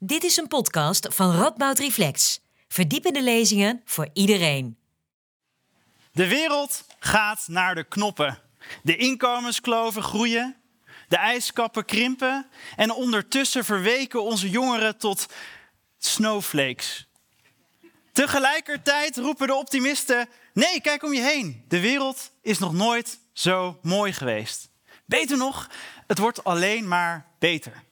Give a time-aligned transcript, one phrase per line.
[0.00, 2.40] Dit is een podcast van Radboud Reflex.
[2.68, 4.78] Verdiepende lezingen voor iedereen.
[6.12, 8.38] De wereld gaat naar de knoppen.
[8.82, 10.56] De inkomenskloven groeien,
[11.08, 15.26] de ijskappen krimpen en ondertussen verweken onze jongeren tot
[15.98, 17.08] snowflakes.
[18.12, 21.64] Tegelijkertijd roepen de optimisten: nee, kijk om je heen.
[21.68, 24.68] De wereld is nog nooit zo mooi geweest.
[25.04, 25.70] Beter nog,
[26.06, 27.86] het wordt alleen maar beter.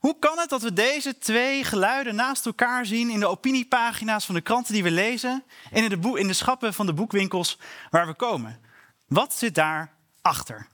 [0.00, 4.34] Hoe kan het dat we deze twee geluiden naast elkaar zien in de opiniepagina's van
[4.34, 7.58] de kranten die we lezen en in de, in de schappen van de boekwinkels
[7.90, 8.60] waar we komen?
[9.06, 10.66] Wat zit daar achter?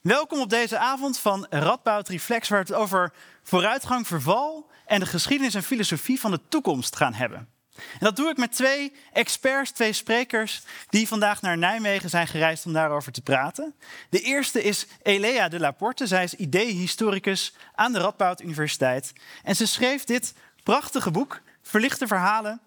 [0.00, 5.06] Welkom op deze avond van Radboud Reflex, waar we het over vooruitgang, verval en de
[5.06, 7.48] geschiedenis en filosofie van de toekomst gaan hebben.
[7.76, 12.66] En dat doe ik met twee experts, twee sprekers, die vandaag naar Nijmegen zijn gereisd
[12.66, 13.74] om daarover te praten.
[14.10, 16.06] De eerste is Elea de Laporte.
[16.06, 19.12] Zij is idee-historicus aan de Radboud Universiteit.
[19.42, 22.60] En ze schreef dit prachtige boek, Verlichte Verhalen,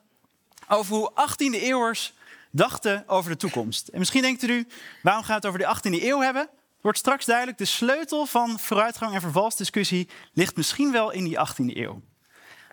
[0.68, 2.14] over hoe 18e-eeuwers
[2.52, 3.88] dachten over de toekomst.
[3.88, 4.68] En misschien denkt u,
[5.02, 6.50] waarom gaat het over de 18e eeuw hebben?
[6.82, 11.78] Wordt straks duidelijk, de sleutel van vooruitgang en vervalsdiscussie ligt misschien wel in die 18e
[11.78, 12.02] eeuw.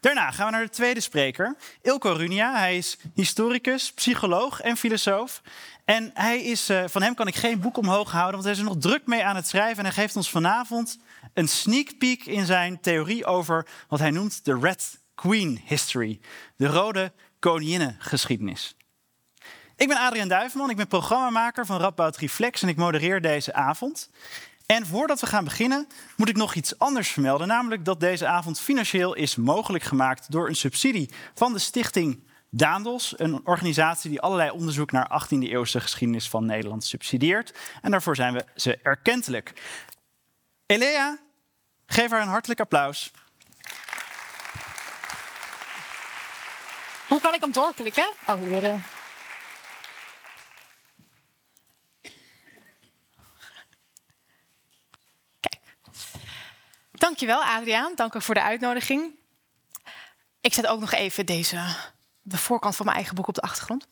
[0.01, 2.59] Daarna gaan we naar de tweede spreker, Ilko Runia.
[2.59, 5.43] Hij is historicus, psycholoog en filosoof.
[5.85, 8.59] En hij is, uh, van hem kan ik geen boek omhoog houden, want hij is
[8.59, 9.79] er nog druk mee aan het schrijven.
[9.79, 10.99] En hij geeft ons vanavond
[11.35, 16.21] een sneak peek in zijn theorie over wat hij noemt de Red Queen History.
[16.57, 18.77] De rode koninginnengeschiedenis.
[19.77, 24.11] Ik ben Adriaan Duivenman, ik ben programmamaker van Radboud Reflex en ik modereer deze avond.
[24.67, 27.47] En voordat we gaan beginnen, moet ik nog iets anders vermelden.
[27.47, 33.15] Namelijk dat deze avond financieel is mogelijk gemaakt door een subsidie van de stichting Daandels.
[33.17, 37.55] Een organisatie die allerlei onderzoek naar 18e-eeuwse geschiedenis van Nederland subsidieert.
[37.83, 39.53] En daarvoor zijn we ze erkentelijk.
[40.67, 41.19] Elea,
[41.87, 43.11] geef haar een hartelijk applaus.
[47.09, 48.13] Hoe kan ik hem doorklikken?
[48.27, 48.81] Oh, hier.
[57.07, 57.93] Dankjewel, Adriaan.
[57.95, 59.15] Dank u voor de uitnodiging.
[60.41, 61.65] Ik zet ook nog even deze,
[62.23, 63.87] de voorkant van mijn eigen boek op de achtergrond.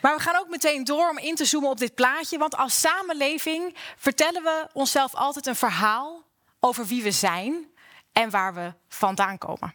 [0.00, 2.38] Maar we gaan ook meteen door om in te zoomen op dit plaatje.
[2.38, 6.22] Want als samenleving vertellen we onszelf altijd een verhaal
[6.60, 7.66] over wie we zijn
[8.12, 9.74] en waar we vandaan komen.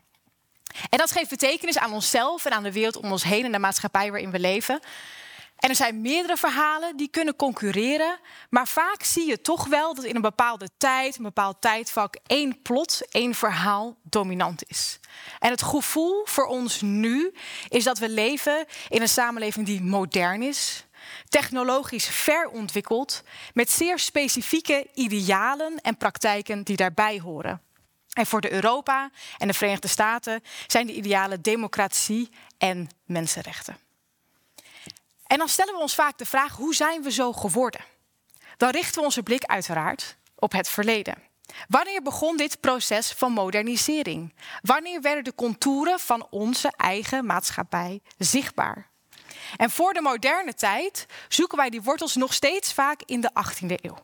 [0.89, 3.59] En dat geeft betekenis aan onszelf en aan de wereld om ons heen en de
[3.59, 4.79] maatschappij waarin we leven.
[5.63, 8.19] En er zijn meerdere verhalen die kunnen concurreren.
[8.49, 12.61] Maar vaak zie je toch wel dat in een bepaalde tijd, een bepaald tijdvak, één
[12.61, 14.99] plot, één verhaal dominant is.
[15.39, 17.33] En het gevoel voor ons nu
[17.69, 20.85] is dat we leven in een samenleving die modern is,
[21.29, 23.23] technologisch ver ontwikkeld,
[23.53, 27.61] met zeer specifieke idealen en praktijken die daarbij horen.
[28.13, 33.82] En voor de Europa en de Verenigde Staten zijn de idealen democratie en mensenrechten.
[35.33, 37.81] En dan stellen we ons vaak de vraag: hoe zijn we zo geworden?
[38.57, 41.23] Dan richten we onze blik uiteraard op het verleden.
[41.67, 44.33] Wanneer begon dit proces van modernisering?
[44.61, 48.89] Wanneer werden de contouren van onze eigen maatschappij zichtbaar?
[49.57, 53.75] En voor de moderne tijd zoeken wij die wortels nog steeds vaak in de 18e
[53.81, 53.97] eeuw.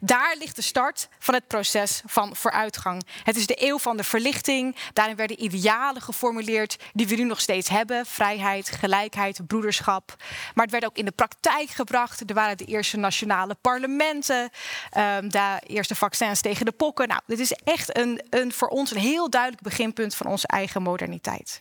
[0.00, 3.02] Daar ligt de start van het proces van vooruitgang.
[3.22, 4.76] Het is de eeuw van de verlichting.
[4.92, 10.14] Daarin werden idealen geformuleerd die we nu nog steeds hebben: vrijheid, gelijkheid, broederschap.
[10.54, 12.28] Maar het werd ook in de praktijk gebracht.
[12.30, 14.50] Er waren de eerste nationale parlementen,
[14.98, 17.08] um, de eerste vaccins tegen de pokken.
[17.08, 20.82] Nou, dit is echt een, een, voor ons een heel duidelijk beginpunt van onze eigen
[20.82, 21.60] moderniteit.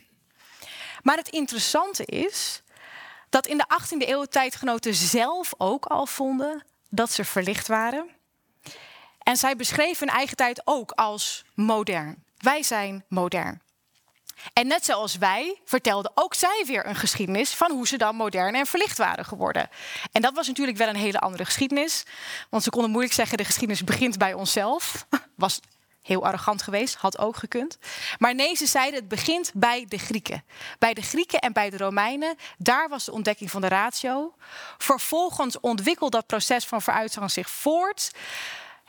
[1.01, 2.61] Maar het interessante is
[3.29, 8.09] dat in de 18e eeuw tijdgenoten zelf ook al vonden dat ze verlicht waren.
[9.19, 12.23] En zij beschreven hun eigen tijd ook als modern.
[12.37, 13.61] Wij zijn modern.
[14.53, 18.55] En net zoals wij vertelden ook zij weer een geschiedenis van hoe ze dan modern
[18.55, 19.69] en verlicht waren geworden.
[20.11, 22.03] En dat was natuurlijk wel een hele andere geschiedenis.
[22.49, 25.05] Want ze konden moeilijk zeggen: de geschiedenis begint bij onszelf.
[25.35, 25.59] Was
[26.01, 27.77] heel arrogant geweest, had ook gekund.
[28.17, 30.43] Maar nee, ze zeiden het begint bij de Grieken.
[30.79, 34.33] Bij de Grieken en bij de Romeinen, daar was de ontdekking van de ratio.
[34.77, 38.11] Vervolgens ontwikkelde dat proces van vooruitgang zich voort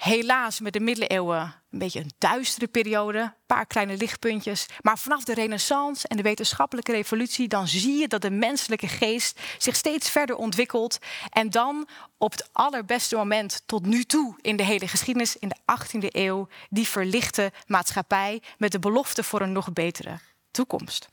[0.00, 4.67] helaas met de middeleeuwen een beetje een duistere periode, een paar kleine lichtpuntjes.
[4.81, 9.41] Maar vanaf de renaissance en de wetenschappelijke revolutie, dan zie je dat de menselijke geest
[9.58, 10.99] zich steeds verder ontwikkelt.
[11.31, 11.88] En dan
[12.19, 16.49] op het allerbeste moment tot nu toe in de hele geschiedenis, in de 18e eeuw,
[16.70, 20.19] die verlichte maatschappij met de belofte voor een nog betere
[20.50, 21.08] toekomst.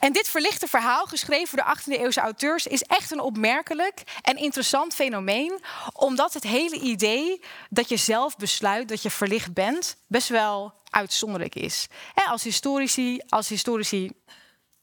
[0.00, 4.36] En dit verlichte verhaal, geschreven door de 18e eeuwse auteurs, is echt een opmerkelijk en
[4.36, 5.60] interessant fenomeen,
[5.92, 11.54] omdat het hele idee dat je zelf besluit dat je verlicht bent, best wel uitzonderlijk
[11.54, 11.86] is.
[12.14, 14.10] als historici, als historici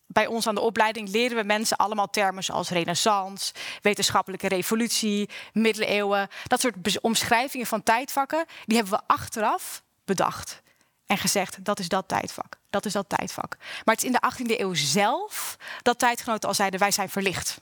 [0.07, 6.27] bij ons aan de opleiding leren we mensen allemaal termen zoals renaissance, wetenschappelijke revolutie, middeleeuwen.
[6.47, 10.61] Dat soort omschrijvingen van tijdvakken, die hebben we achteraf bedacht.
[11.07, 13.57] En gezegd, dat is dat tijdvak, dat is dat tijdvak.
[13.59, 17.61] Maar het is in de 18e eeuw zelf dat tijdgenoten al zeiden, wij zijn verlicht.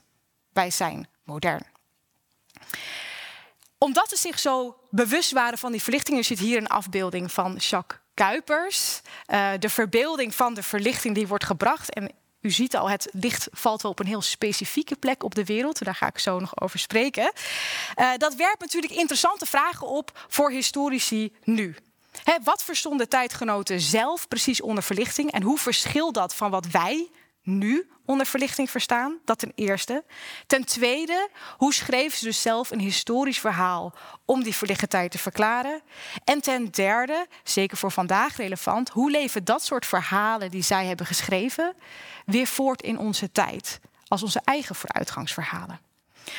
[0.52, 1.66] Wij zijn modern.
[3.78, 7.56] Omdat ze zich zo bewust waren van die verlichting, er zit hier een afbeelding van
[7.56, 9.00] Jacques Kuipers.
[9.26, 11.94] Uh, de verbeelding van de verlichting die wordt gebracht.
[11.94, 15.44] En u ziet al, het licht valt wel op een heel specifieke plek op de
[15.44, 15.84] wereld.
[15.84, 17.32] Daar ga ik zo nog over spreken.
[17.96, 21.76] Uh, dat werpt natuurlijk interessante vragen op voor historici nu.
[22.42, 27.10] Wat verstonden tijdgenoten zelf precies onder verlichting en hoe verschilt dat van wat wij
[27.42, 29.18] nu onder verlichting verstaan?
[29.24, 30.04] Dat ten eerste.
[30.46, 33.94] Ten tweede, hoe schreven ze dus zelf een historisch verhaal
[34.24, 35.80] om die verlichte tijd te verklaren?
[36.24, 41.06] En ten derde, zeker voor vandaag relevant, hoe leven dat soort verhalen die zij hebben
[41.06, 41.74] geschreven
[42.26, 45.80] weer voort in onze tijd als onze eigen vooruitgangsverhalen?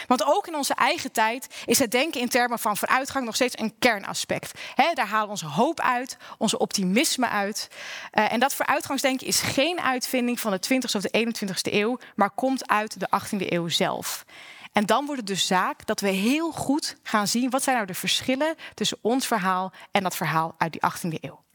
[0.08, 3.60] Want ook in onze eigen tijd is het denken in termen van vooruitgang nog steeds
[3.60, 4.60] een kernaspect.
[4.94, 7.68] daar halen we onze hoop uit, onze optimisme uit.
[8.14, 12.30] Uh, en dat vooruitgangsdenken is geen uitvinding van de 20e of de 21e eeuw, maar
[12.30, 14.26] komt uit de 18e eeuw zelf.
[14.72, 17.88] En dan wordt het dus zaak dat we heel goed gaan zien wat zijn nou
[17.88, 21.46] de verschillen tussen ons verhaal en dat verhaal uit die 18e eeuw.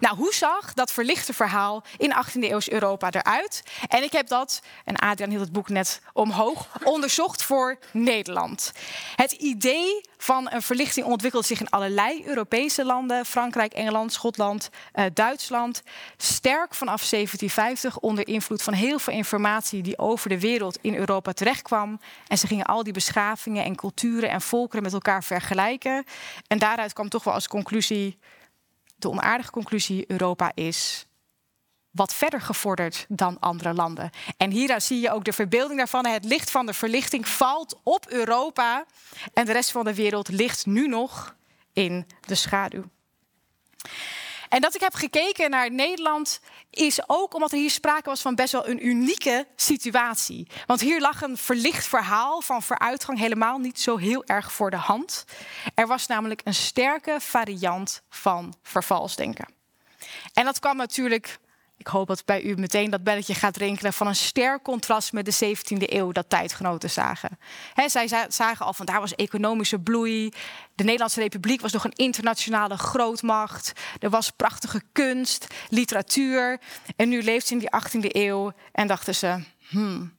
[0.00, 3.62] Nou, hoe zag dat verlichte verhaal in 18e eeuws Europa eruit?
[3.88, 8.72] En ik heb dat, en Adriaan hield het boek net omhoog, onderzocht voor Nederland.
[9.16, 15.04] Het idee van een verlichting ontwikkelde zich in allerlei Europese landen: Frankrijk, Engeland, Schotland, uh,
[15.14, 15.82] Duitsland.
[16.16, 21.32] Sterk vanaf 1750 onder invloed van heel veel informatie die over de wereld in Europa
[21.32, 22.00] terechtkwam.
[22.26, 26.04] En ze gingen al die beschavingen en culturen en volkeren met elkaar vergelijken.
[26.46, 28.18] En daaruit kwam toch wel als conclusie
[29.02, 31.06] de onaardige conclusie: Europa is
[31.90, 34.10] wat verder gevorderd dan andere landen.
[34.36, 36.06] En hier zie je ook de verbeelding daarvan.
[36.06, 38.84] Het licht van de verlichting valt op Europa
[39.32, 41.36] en de rest van de wereld ligt nu nog
[41.72, 42.84] in de schaduw.
[44.52, 46.40] En dat ik heb gekeken naar Nederland
[46.70, 50.48] is ook omdat er hier sprake was van best wel een unieke situatie.
[50.66, 54.76] Want hier lag een verlicht verhaal van vooruitgang helemaal niet zo heel erg voor de
[54.76, 55.24] hand.
[55.74, 59.48] Er was namelijk een sterke variant van vervalsdenken.
[60.32, 61.38] En dat kwam natuurlijk
[61.82, 65.24] ik hoop dat bij u meteen dat belletje gaat rinkelen van een sterk contrast met
[65.24, 67.38] de 17e eeuw dat tijdgenoten zagen.
[67.86, 70.28] zij zagen al van daar was economische bloei.
[70.74, 73.72] De Nederlandse Republiek was nog een internationale grootmacht.
[73.98, 76.60] Er was prachtige kunst, literatuur.
[76.96, 80.18] En nu leeft ze in die 18e eeuw en dachten ze: hmm,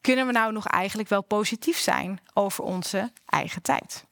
[0.00, 4.07] kunnen we nou nog eigenlijk wel positief zijn over onze eigen tijd?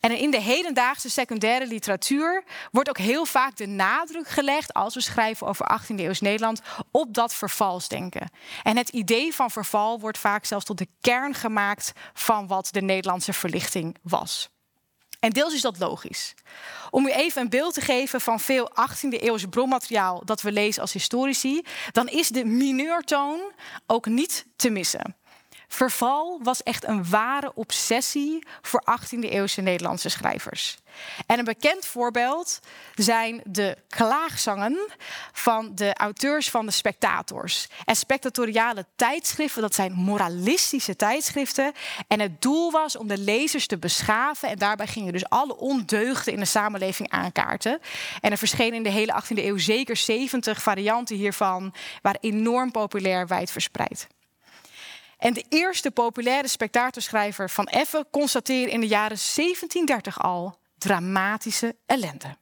[0.00, 5.00] En in de hedendaagse secundaire literatuur wordt ook heel vaak de nadruk gelegd, als we
[5.00, 6.60] schrijven over 18e eeuws Nederland,
[6.90, 8.30] op dat vervalsdenken.
[8.62, 12.82] En het idee van verval wordt vaak zelfs tot de kern gemaakt van wat de
[12.82, 14.50] Nederlandse verlichting was.
[15.22, 16.34] En deels is dat logisch.
[16.90, 20.82] Om u even een beeld te geven van veel 18e eeuwse bronmateriaal dat we lezen
[20.82, 21.62] als historici,
[21.92, 23.52] dan is de mineurtoon
[23.86, 25.16] ook niet te missen.
[25.72, 30.78] Verval was echt een ware obsessie voor 18e-eeuwse Nederlandse schrijvers.
[31.26, 32.60] En een bekend voorbeeld
[32.94, 34.78] zijn de klaagzangen
[35.32, 37.68] van de auteurs van de Spectators.
[37.84, 41.72] En spectatoriale tijdschriften, dat zijn moralistische tijdschriften.
[42.08, 44.48] En het doel was om de lezers te beschaven.
[44.48, 47.80] En daarbij gingen dus alle ondeugden in de samenleving aankaarten.
[48.20, 53.26] En er verschenen in de hele 18e eeuw zeker 70 varianten hiervan, waren enorm populair
[53.26, 54.08] wijdverspreid.
[55.22, 62.36] En de eerste populaire spectatorschrijver van Effe constateerde in de jaren 1730 al dramatische ellende.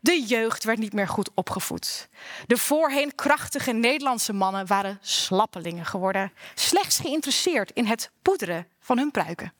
[0.00, 2.08] De jeugd werd niet meer goed opgevoed.
[2.46, 9.10] De voorheen krachtige Nederlandse mannen waren slappelingen geworden, slechts geïnteresseerd in het poederen van hun
[9.10, 9.52] pruiken.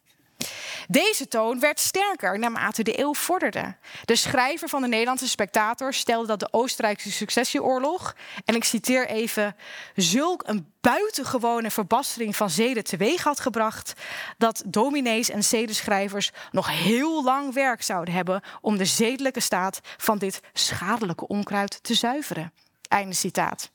[0.89, 3.77] Deze toon werd sterker naarmate de eeuw vorderde.
[4.05, 9.57] De schrijver van de Nederlandse Spectator stelde dat de Oostenrijkse successieoorlog, en ik citeer even,
[9.95, 13.93] zulk een buitengewone verbastering van zeden teweeg had gebracht,
[14.39, 20.19] dat dominees en zedenschrijvers nog heel lang werk zouden hebben om de zedelijke staat van
[20.19, 22.53] dit schadelijke onkruid te zuiveren.
[22.89, 23.71] Einde citaat.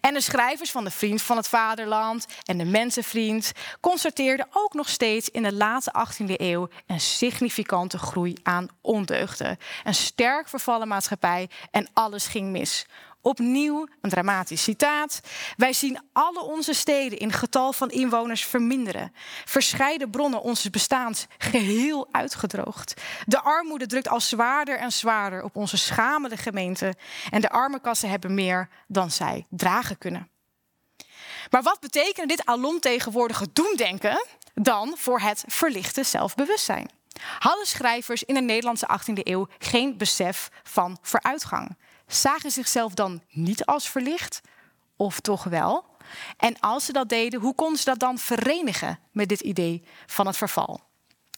[0.00, 4.88] En de schrijvers van de Vriend van het Vaderland en de Mensenvriend constateerden ook nog
[4.88, 9.58] steeds in de late 18e eeuw een significante groei aan ondeugden.
[9.84, 12.86] Een sterk vervallen maatschappij en alles ging mis.
[13.22, 15.20] Opnieuw een dramatisch citaat.
[15.56, 19.12] Wij zien alle onze steden in getal van inwoners verminderen.
[19.44, 23.00] Verscheiden bronnen onze bestaans geheel uitgedroogd.
[23.26, 26.94] De armoede drukt al zwaarder en zwaarder op onze schamele gemeente.
[27.30, 30.30] En de armenkassen hebben meer dan zij dragen kunnen.
[31.50, 36.90] Maar wat betekent dit alomtegenwoordige doemdenken dan voor het verlichte zelfbewustzijn?
[37.38, 41.76] Hadden schrijvers in de Nederlandse 18e eeuw geen besef van vooruitgang?
[42.14, 44.40] Zagen zichzelf dan niet als verlicht?
[44.96, 45.84] Of toch wel?
[46.36, 50.26] En als ze dat deden, hoe konden ze dat dan verenigen met dit idee van
[50.26, 50.80] het verval?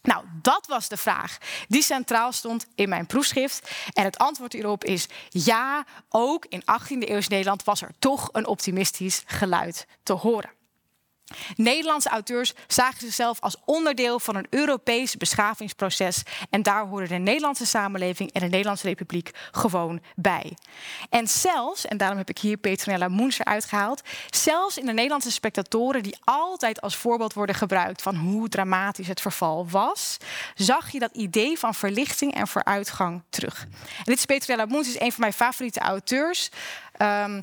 [0.02, 1.38] Nou, dat was de vraag
[1.68, 3.70] die centraal stond in mijn proefschrift.
[3.92, 8.46] En het antwoord hierop is ja, ook in 18e eeuws Nederland was er toch een
[8.46, 10.50] optimistisch geluid te horen.
[11.56, 16.22] Nederlandse auteurs zagen zichzelf als onderdeel van een Europees beschavingsproces.
[16.50, 20.56] En daar horen de Nederlandse samenleving en de Nederlandse Republiek gewoon bij.
[21.10, 25.30] En zelfs, en daarom heb ik hier Petronella Moens eruit gehaald, zelfs in de Nederlandse
[25.30, 30.16] spectatoren, die altijd als voorbeeld worden gebruikt van hoe dramatisch het verval was,
[30.54, 33.62] zag je dat idee van verlichting en vooruitgang terug.
[33.96, 36.50] En dit is Petronella Moens, is een van mijn favoriete auteurs.
[36.98, 37.42] Um,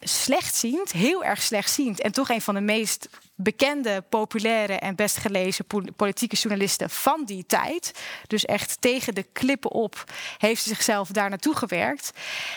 [0.00, 2.00] slechtziend, heel erg slechtziend.
[2.00, 3.08] En toch een van de meest
[3.42, 5.66] bekende, populaire en best gelezen
[5.96, 7.92] politieke journalisten van die tijd.
[8.26, 10.04] Dus echt tegen de klippen op
[10.38, 12.10] heeft ze zichzelf daar naartoe gewerkt.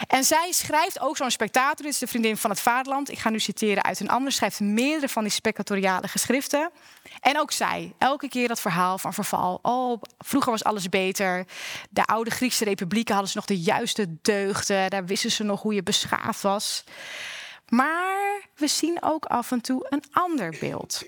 [0.07, 3.11] En zij schrijft ook zo'n spectator, dit is de vriendin van het Vaderland.
[3.11, 6.71] Ik ga nu citeren uit een ander, schrijft meerdere van die spectatoriale geschriften.
[7.19, 9.59] En ook zij, elke keer dat verhaal van verval.
[9.61, 11.45] Oh, vroeger was alles beter.
[11.89, 14.89] De oude Griekse republieken hadden ze nog de juiste deugden.
[14.89, 16.83] Daar wisten ze nog hoe je beschaafd was.
[17.75, 21.03] Maar we zien ook af en toe een ander beeld.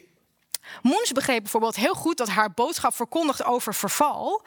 [0.81, 4.43] Moens begreep bijvoorbeeld heel goed dat haar boodschap verkondigt over verval.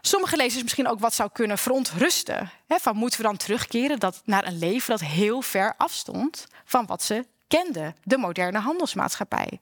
[0.00, 2.50] Sommige lezers misschien ook wat zou kunnen verontrusten.
[2.68, 7.02] van moeten we dan terugkeren dat, naar een leven dat heel ver afstond van wat
[7.02, 9.60] ze kende, de moderne handelsmaatschappij.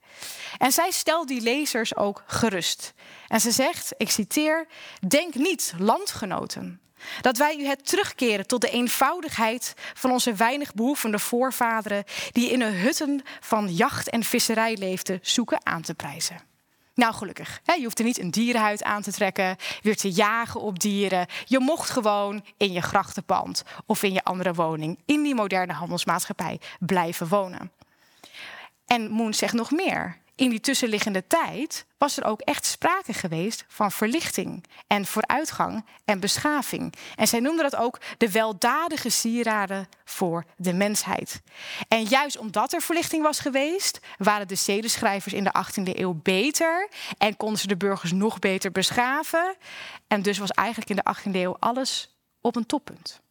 [0.58, 2.94] En zij stelt die lezers ook gerust.
[3.28, 4.66] En ze zegt, ik citeer,
[5.08, 6.80] denk niet, landgenoten,
[7.20, 12.60] dat wij u het terugkeren tot de eenvoudigheid van onze weinig behoevende voorvaderen, die in
[12.60, 16.52] een hutten van jacht en visserij leefden, zoeken aan te prijzen.
[16.94, 17.60] Nou, gelukkig.
[17.64, 21.26] Je hoeft er niet een dierenhuid aan te trekken, weer te jagen op dieren.
[21.44, 26.60] Je mocht gewoon in je grachtenpand of in je andere woning in die moderne handelsmaatschappij
[26.78, 27.72] blijven wonen.
[28.86, 33.64] En Moon zegt nog meer in die tussenliggende tijd was er ook echt sprake geweest
[33.68, 36.94] van verlichting en vooruitgang en beschaving.
[37.14, 41.42] En zij noemde dat ook de weldadige sieraden voor de mensheid.
[41.88, 46.88] En juist omdat er verlichting was geweest, waren de zedenschrijvers in de 18e eeuw beter
[47.18, 49.56] en konden ze de burgers nog beter beschaven.
[50.06, 53.22] En dus was eigenlijk in de 18e eeuw alles op een toppunt.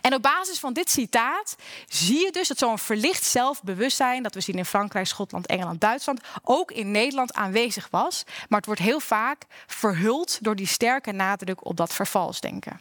[0.00, 1.56] En op basis van dit citaat
[1.86, 6.20] zie je dus dat zo'n verlicht zelfbewustzijn, dat we zien in Frankrijk, Schotland, Engeland, Duitsland,
[6.42, 8.22] ook in Nederland aanwezig was.
[8.48, 12.80] Maar het wordt heel vaak verhuld door die sterke nadruk op dat vervalsdenken.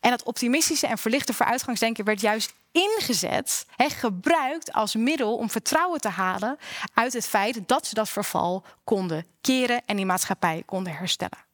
[0.00, 6.00] En dat optimistische en verlichte vooruitgangsdenken werd juist ingezet, he, gebruikt als middel om vertrouwen
[6.00, 6.58] te halen
[6.94, 11.51] uit het feit dat ze dat verval konden keren en die maatschappij konden herstellen.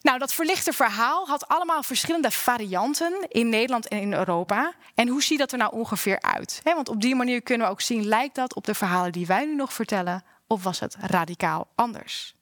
[0.00, 4.72] Nou, dat verlichte verhaal had allemaal verschillende varianten in Nederland en in Europa.
[4.94, 6.60] En hoe ziet dat er nou ongeveer uit?
[6.64, 9.44] want op die manier kunnen we ook zien, lijkt dat op de verhalen die wij
[9.44, 12.36] nu nog vertellen, of was het radicaal anders?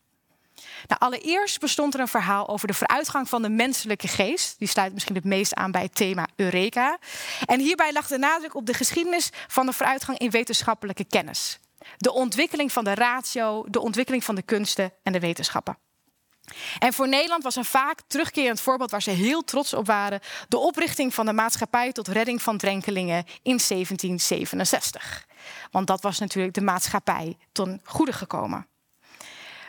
[0.87, 4.59] Nou, allereerst bestond er een verhaal over de vooruitgang van de menselijke geest.
[4.59, 6.99] Die sluit misschien het meest aan bij het thema Eureka.
[7.45, 11.59] En hierbij lag de nadruk op de geschiedenis van de vooruitgang in wetenschappelijke kennis.
[11.97, 15.86] De ontwikkeling van de ratio, de ontwikkeling van de kunsten en de wetenschappen.
[16.79, 20.59] En voor Nederland was een vaak terugkerend voorbeeld waar ze heel trots op waren de
[20.59, 25.27] oprichting van de maatschappij tot redding van drenkelingen in 1767.
[25.71, 28.67] Want dat was natuurlijk de maatschappij ten goede gekomen.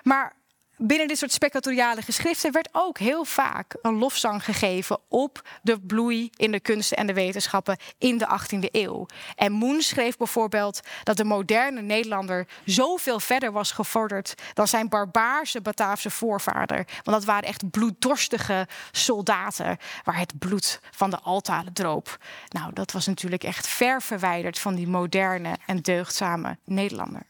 [0.03, 0.36] Maar
[0.77, 6.29] binnen dit soort spectatoriale geschriften werd ook heel vaak een lofzang gegeven op de bloei
[6.35, 9.05] in de kunsten en de wetenschappen in de 18e eeuw.
[9.35, 15.61] En Moon schreef bijvoorbeeld dat de moderne Nederlander zoveel verder was gevorderd dan zijn barbaarse
[15.61, 16.87] Bataafse voorvader.
[17.03, 22.17] Want dat waren echt bloeddorstige soldaten waar het bloed van de altaren droop.
[22.49, 27.25] Nou, dat was natuurlijk echt ver verwijderd van die moderne en deugdzame Nederlander.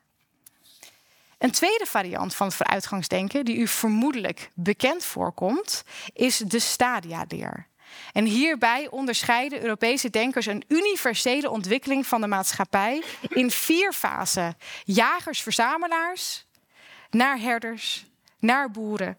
[1.38, 7.68] Een tweede variant van het vooruitgangsdenken, die u vermoedelijk bekend voorkomt, is de stadialeer.
[8.14, 16.46] En hierbij onderscheiden Europese denkers een universele ontwikkeling van de maatschappij in vier fasen: jagers-verzamelaars,
[17.10, 18.06] naar herders,
[18.40, 19.18] naar boeren,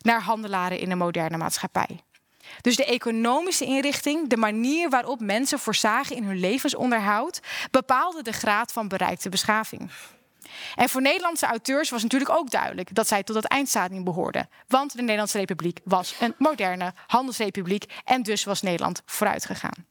[0.00, 2.00] naar handelaren in de moderne maatschappij.
[2.60, 7.40] Dus de economische inrichting, de manier waarop mensen voorzagen in hun levensonderhoud,
[7.70, 9.90] bepaalde de graad van bereikte beschaving.
[10.74, 14.48] En voor Nederlandse auteurs was natuurlijk ook duidelijk dat zij tot het eindstadium behoorden.
[14.68, 19.90] Want de Nederlandse Republiek was een moderne handelsrepubliek en dus was Nederland vooruit gegaan.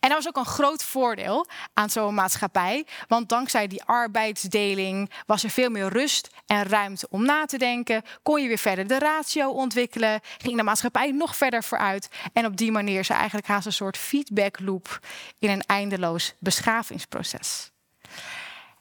[0.00, 5.44] En dat was ook een groot voordeel aan zo'n maatschappij, want dankzij die arbeidsdeling was
[5.44, 8.02] er veel meer rust en ruimte om na te denken.
[8.22, 12.08] Kon je weer verder de ratio ontwikkelen, ging de maatschappij nog verder vooruit.
[12.32, 15.00] En op die manier er eigenlijk haast een soort feedback loop
[15.38, 17.70] in een eindeloos beschavingsproces.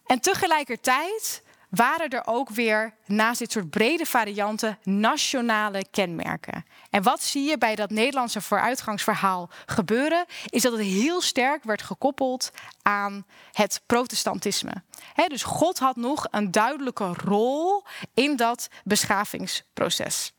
[0.05, 6.65] En tegelijkertijd waren er ook weer naast dit soort brede varianten nationale kenmerken.
[6.89, 11.81] En wat zie je bij dat Nederlandse vooruitgangsverhaal gebeuren, is dat het heel sterk werd
[11.81, 14.83] gekoppeld aan het protestantisme.
[15.27, 17.83] dus God had nog een duidelijke rol
[18.13, 20.33] in dat beschavingsproces.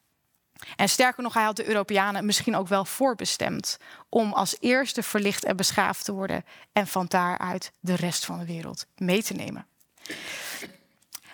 [0.77, 3.77] En sterker nog, hij had de Europeanen misschien ook wel voorbestemd
[4.09, 8.47] om als eerste verlicht en beschaafd te worden en van daaruit de rest van de
[8.47, 9.67] wereld mee te nemen.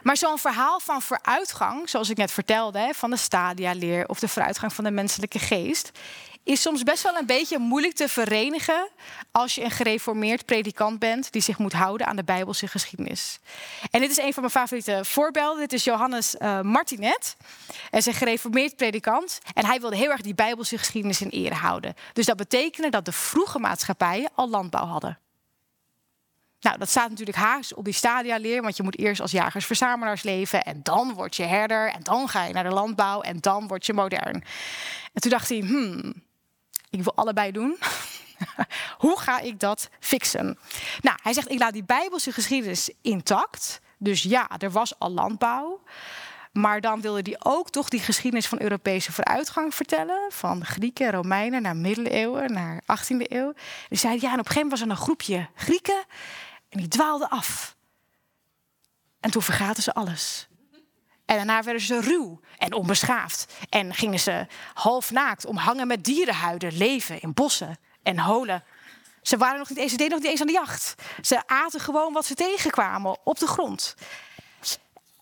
[0.03, 4.73] Maar zo'n verhaal van vooruitgang, zoals ik net vertelde, van de stadia-leer of de vooruitgang
[4.73, 5.91] van de menselijke geest,
[6.45, 8.89] is soms best wel een beetje moeilijk te verenigen
[9.31, 13.39] als je een gereformeerd predikant bent die zich moet houden aan de Bijbelse geschiedenis.
[13.91, 15.61] En dit is een van mijn favoriete voorbeelden.
[15.61, 17.37] Dit is Johannes uh, Martinet.
[17.91, 21.55] Hij is een gereformeerd predikant en hij wilde heel erg die Bijbelse geschiedenis in ere
[21.55, 21.95] houden.
[22.13, 25.19] Dus dat betekende dat de vroege maatschappijen al landbouw hadden.
[26.63, 30.63] Nou, dat staat natuurlijk haaks op die stadia-leer, want je moet eerst als jagers-verzamelaars leven
[30.63, 33.87] en dan word je herder en dan ga je naar de landbouw en dan word
[33.87, 34.45] je modern.
[35.13, 36.23] En toen dacht hij, hmm,
[36.91, 37.79] ik wil allebei doen.
[38.99, 40.59] Hoe ga ik dat fixen?
[41.01, 43.81] Nou, hij zegt, ik laat die Bijbelse geschiedenis intact.
[43.99, 45.83] Dus ja, er was al landbouw.
[46.53, 50.31] Maar dan wilde hij ook toch die geschiedenis van Europese vooruitgang vertellen.
[50.33, 53.53] Van Grieken, Romeinen naar middeleeuwen, naar 18e eeuw.
[53.89, 56.05] Dus zei ja, en op een gegeven moment was er een groepje Grieken.
[56.73, 57.77] En die dwaalden af.
[59.21, 60.49] En toen vergaten ze alles.
[61.25, 63.55] En daarna werden ze ruw en onbeschaafd.
[63.69, 68.65] En gingen ze half naakt omhangen met dierenhuiden leven in bossen en holen.
[69.23, 70.95] Ze waren nog niet eens, deden nog niet eens aan de jacht.
[71.23, 73.95] Ze aten gewoon wat ze tegenkwamen op de grond.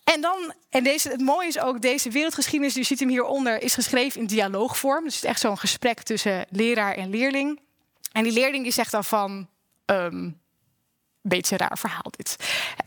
[0.03, 3.73] En dan, en deze, het mooie is ook, deze wereldgeschiedenis, u ziet hem hieronder, is
[3.73, 5.03] geschreven in dialoogvorm.
[5.03, 7.59] Dus het is echt zo'n gesprek tussen leraar en leerling.
[8.11, 9.49] En die leerling die zegt dan van,
[9.85, 10.40] um,
[11.21, 12.35] beetje raar verhaal dit.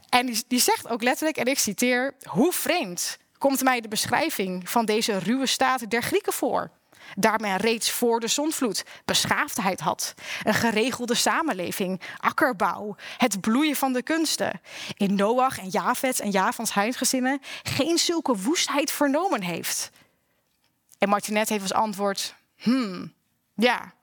[0.08, 4.84] En die, zegt ook letterlijk, en ik citeer, hoe vreemd komt mij de beschrijving van
[4.84, 6.70] deze ruwe staat der Grieken voor?
[7.14, 10.14] Daar men reeds voor de zonvloed beschaafdheid had.
[10.42, 14.60] Een geregelde samenleving, akkerbouw, het bloeien van de kunsten.
[14.96, 19.90] In Noach en Javets en Javans huisgezinnen geen zulke woestheid vernomen heeft.
[20.98, 23.12] En Martinet heeft als antwoord: Hmm,
[23.54, 23.94] ja,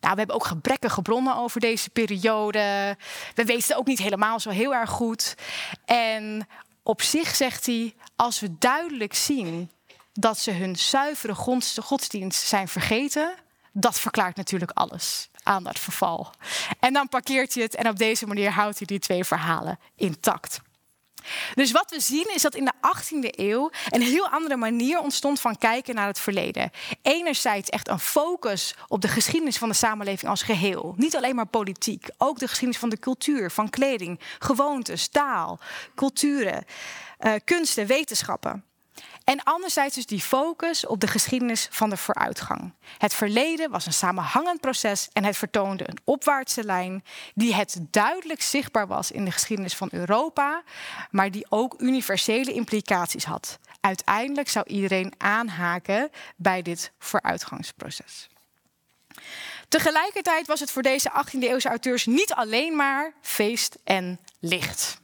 [0.00, 2.96] nou, we hebben ook gebrekkige bronnen over deze periode.
[3.34, 5.34] We weten ook niet helemaal zo heel erg goed.
[5.84, 6.48] En
[6.82, 9.70] op zich zegt hij, als we duidelijk zien
[10.12, 11.34] dat ze hun zuivere
[11.80, 13.34] godsdienst zijn vergeten,
[13.72, 16.30] dat verklaart natuurlijk alles aan dat verval.
[16.80, 20.60] En dan parkeert hij het en op deze manier houdt hij die twee verhalen intact.
[21.54, 25.40] Dus wat we zien is dat in de 18e eeuw een heel andere manier ontstond
[25.40, 26.70] van kijken naar het verleden.
[27.02, 30.94] Enerzijds echt een focus op de geschiedenis van de samenleving als geheel.
[30.96, 35.58] Niet alleen maar politiek, ook de geschiedenis van de cultuur, van kleding, gewoontes, taal,
[35.94, 36.64] culturen,
[37.20, 38.64] uh, kunsten, wetenschappen.
[39.24, 42.72] En anderzijds dus die focus op de geschiedenis van de vooruitgang.
[42.98, 48.42] Het verleden was een samenhangend proces en het vertoonde een opwaartse lijn die het duidelijk
[48.42, 50.62] zichtbaar was in de geschiedenis van Europa,
[51.10, 53.58] maar die ook universele implicaties had.
[53.80, 58.28] Uiteindelijk zou iedereen aanhaken bij dit vooruitgangsproces.
[59.68, 65.02] Tegelijkertijd was het voor deze 18e-eeuwse auteurs niet alleen maar feest en licht.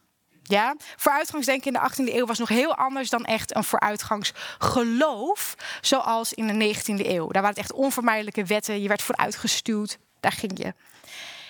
[0.50, 0.74] Ja?
[0.96, 6.46] Vooruitgangsdenken in de 18e eeuw was nog heel anders dan echt een vooruitgangsgeloof, zoals in
[6.46, 7.28] de 19e eeuw.
[7.28, 10.74] Daar waren het echt onvermijdelijke wetten, je werd vooruitgestuwd, daar ging je.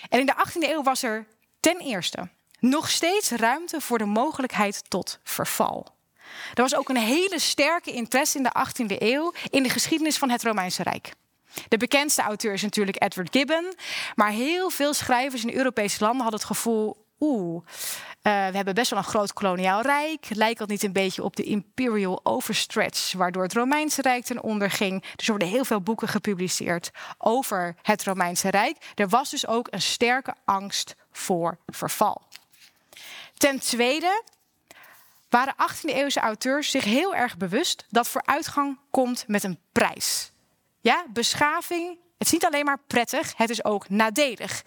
[0.09, 1.27] En in de 18e eeuw was er
[1.59, 5.87] ten eerste nog steeds ruimte voor de mogelijkheid tot verval.
[6.53, 10.29] Er was ook een hele sterke interesse in de 18e eeuw in de geschiedenis van
[10.29, 11.13] het Romeinse Rijk.
[11.67, 13.73] De bekendste auteur is natuurlijk Edward Gibbon,
[14.15, 17.63] maar heel veel schrijvers in Europese landen hadden het gevoel: oeh,
[18.23, 20.25] uh, we hebben best wel een groot koloniaal rijk.
[20.29, 24.71] Lijkt dat niet een beetje op de imperial overstretch, waardoor het Romeinse Rijk ten onder
[24.71, 25.01] ging.
[25.15, 28.77] Dus er worden heel veel boeken gepubliceerd over het Romeinse Rijk.
[28.95, 32.21] Er was dus ook een sterke angst voor verval.
[33.37, 34.23] Ten tweede
[35.29, 40.31] waren 18e-eeuwse auteurs zich heel erg bewust dat vooruitgang komt met een prijs.
[40.81, 44.63] Ja, beschaving, het is niet alleen maar prettig, het is ook nadelig.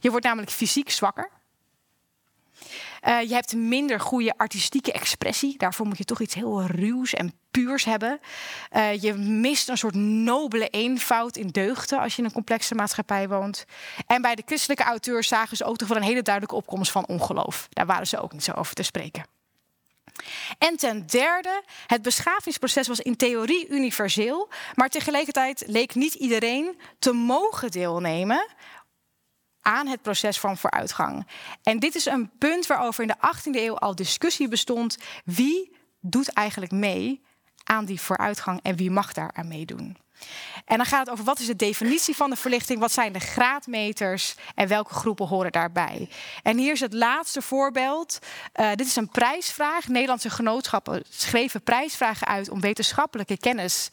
[0.00, 1.30] Je wordt namelijk fysiek zwakker.
[3.06, 5.58] Uh, je hebt minder goede artistieke expressie.
[5.58, 8.20] Daarvoor moet je toch iets heel ruws en puurs hebben.
[8.76, 13.28] Uh, je mist een soort nobele eenvoud in deugden als je in een complexe maatschappij
[13.28, 13.64] woont.
[14.06, 17.06] En bij de christelijke auteurs zagen ze ook toch wel een hele duidelijke opkomst van
[17.06, 17.66] ongeloof.
[17.70, 19.24] Daar waren ze ook niet zo over te spreken.
[20.58, 27.12] En ten derde, het beschavingsproces was in theorie universeel, maar tegelijkertijd leek niet iedereen te
[27.12, 28.46] mogen deelnemen
[29.64, 31.26] aan het proces van vooruitgang.
[31.62, 34.98] En dit is een punt waarover in de 18e eeuw al discussie bestond.
[35.24, 37.22] Wie doet eigenlijk mee
[37.64, 39.96] aan die vooruitgang en wie mag daar aan meedoen?
[40.64, 43.18] En dan gaat het over wat is de definitie van de verlichting, wat zijn de
[43.18, 46.08] graadmeters en welke groepen horen daarbij.
[46.42, 48.18] En hier is het laatste voorbeeld.
[48.60, 49.88] Uh, dit is een prijsvraag.
[49.88, 53.90] Nederlandse genootschappen schreven prijsvragen uit om wetenschappelijke kennis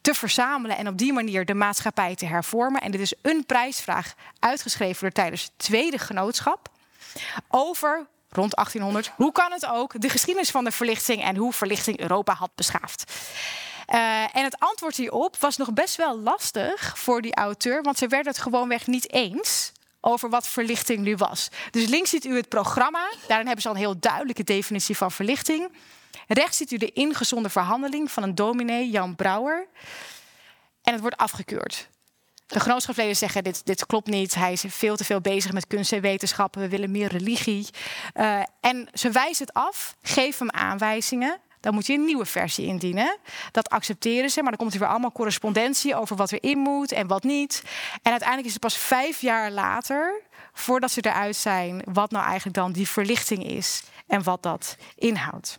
[0.00, 2.80] te verzamelen en op die manier de maatschappij te hervormen.
[2.80, 6.68] En dit is een prijsvraag uitgeschreven door tijdens het Tweede Genootschap
[7.48, 9.12] over rond 1800.
[9.16, 10.00] Hoe kan het ook?
[10.00, 13.12] De geschiedenis van de verlichting en hoe verlichting Europa had beschaafd.
[13.94, 18.06] Uh, en het antwoord hierop was nog best wel lastig voor die auteur, want ze
[18.06, 21.48] werden het gewoonweg niet eens over wat verlichting nu was.
[21.70, 23.10] Dus links ziet u het programma.
[23.26, 25.72] Daarin hebben ze al een heel duidelijke definitie van verlichting.
[26.32, 29.66] Rechts ziet u de ingezonde verhandeling van een dominee, Jan Brouwer.
[30.82, 31.88] En het wordt afgekeurd.
[32.46, 34.34] De genootschapsleden zeggen: dit, dit klopt niet.
[34.34, 36.60] Hij is veel te veel bezig met kunst en wetenschappen.
[36.60, 37.68] We willen meer religie.
[38.14, 41.38] Uh, en ze wijzen het af, geven hem aanwijzingen.
[41.60, 43.18] Dan moet je een nieuwe versie indienen.
[43.52, 47.06] Dat accepteren ze, maar dan komt er weer allemaal correspondentie over wat erin moet en
[47.06, 47.62] wat niet.
[48.02, 52.56] En uiteindelijk is het pas vijf jaar later, voordat ze eruit zijn, wat nou eigenlijk
[52.56, 55.58] dan die verlichting is en wat dat inhoudt.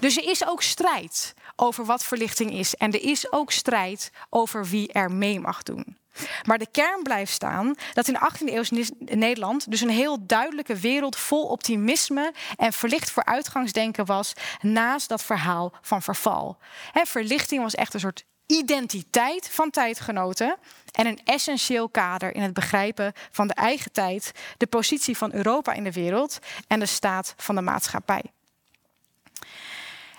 [0.00, 2.74] Dus er is ook strijd over wat verlichting is.
[2.74, 5.96] En er is ook strijd over wie er mee mag doen.
[6.44, 10.76] Maar de kern blijft staan dat in de 18e eeuw Nederland dus een heel duidelijke
[10.76, 16.58] wereld vol optimisme en verlicht vooruitgangsdenken was naast dat verhaal van verval.
[16.92, 20.56] verlichting was echt een soort identiteit van tijdgenoten
[20.92, 25.72] en een essentieel kader in het begrijpen van de eigen tijd, de positie van Europa
[25.72, 28.22] in de wereld en de staat van de maatschappij.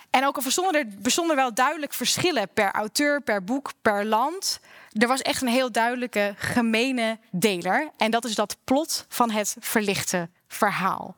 [0.10, 4.60] En ook er bestonden wel duidelijk verschillen per auteur, per boek, per land.
[4.92, 7.92] Er was echt een heel duidelijke gemene deler.
[7.98, 11.16] En dat is dat plot van het verlichte verhaal.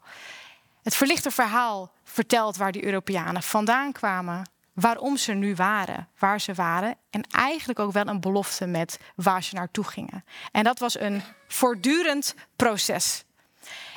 [0.83, 6.53] Het verlichte verhaal vertelt waar die Europeanen vandaan kwamen, waarom ze nu waren, waar ze
[6.53, 6.95] waren.
[7.09, 10.25] En eigenlijk ook wel een belofte met waar ze naartoe gingen.
[10.51, 13.23] En dat was een voortdurend proces.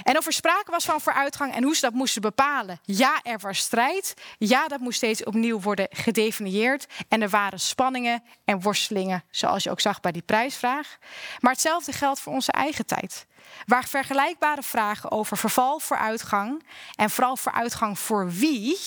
[0.02, 2.80] En of er sprake was van vooruitgang en hoe ze dat moesten bepalen.
[2.82, 4.14] Ja, er was strijd.
[4.38, 6.86] Ja, dat moest steeds opnieuw worden gedefinieerd.
[7.08, 10.96] En er waren spanningen en worstelingen, zoals je ook zag bij die prijsvraag.
[11.40, 13.26] Maar hetzelfde geldt voor onze eigen tijd.
[13.66, 18.78] Waar vergelijkbare vragen over verval, vooruitgang en vooral vooruitgang voor wie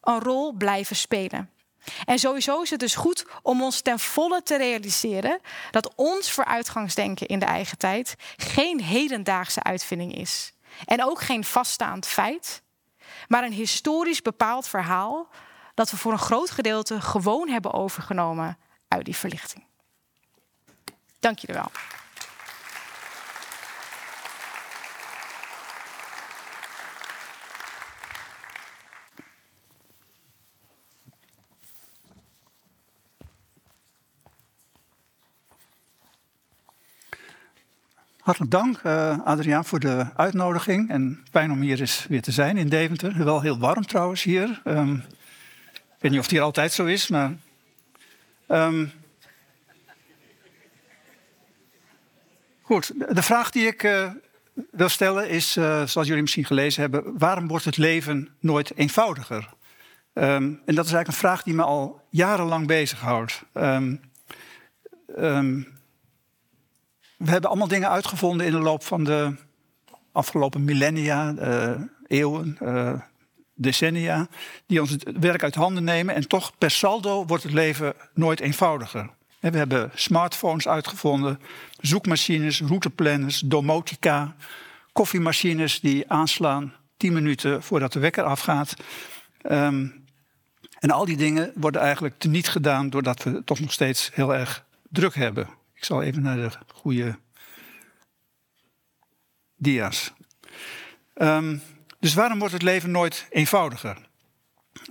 [0.00, 1.53] een rol blijven spelen.
[2.04, 7.26] En sowieso is het dus goed om ons ten volle te realiseren dat ons vooruitgangsdenken
[7.26, 10.52] in de eigen tijd geen hedendaagse uitvinding is.
[10.84, 12.62] En ook geen vaststaand feit,
[13.28, 15.28] maar een historisch bepaald verhaal
[15.74, 19.64] dat we voor een groot gedeelte gewoon hebben overgenomen uit die verlichting.
[21.20, 21.70] Dank jullie wel.
[38.24, 40.90] Hartelijk dank, uh, Adriaan, voor de uitnodiging.
[40.90, 43.24] En fijn om hier eens weer te zijn in Deventer.
[43.24, 44.62] Wel heel warm trouwens hier.
[44.64, 44.94] Um,
[45.74, 47.32] ik weet niet of het hier altijd zo is, maar.
[48.48, 48.92] Um,
[52.62, 54.10] goed, de vraag die ik uh,
[54.70, 59.48] wil stellen is, uh, zoals jullie misschien gelezen hebben, waarom wordt het leven nooit eenvoudiger?
[60.14, 60.24] Um,
[60.64, 63.42] en dat is eigenlijk een vraag die me al jarenlang bezighoudt.
[63.54, 64.00] Um,
[67.16, 69.36] we hebben allemaal dingen uitgevonden in de loop van de
[70.12, 71.70] afgelopen millennia, uh,
[72.06, 72.92] eeuwen, uh,
[73.54, 74.28] decennia,
[74.66, 76.14] die ons het werk uit handen nemen.
[76.14, 79.10] En toch per saldo wordt het leven nooit eenvoudiger.
[79.40, 81.40] We hebben smartphones uitgevonden,
[81.80, 84.34] zoekmachines, routeplanners, domotica,
[84.92, 88.74] koffiemachines die aanslaan tien minuten voordat de wekker afgaat.
[89.50, 90.04] Um,
[90.78, 94.64] en al die dingen worden eigenlijk teniet gedaan doordat we toch nog steeds heel erg
[94.90, 95.48] druk hebben.
[95.74, 97.18] Ik zal even naar de goede
[99.56, 100.12] dia's.
[101.14, 101.62] Um,
[101.98, 104.08] dus waarom wordt het leven nooit eenvoudiger?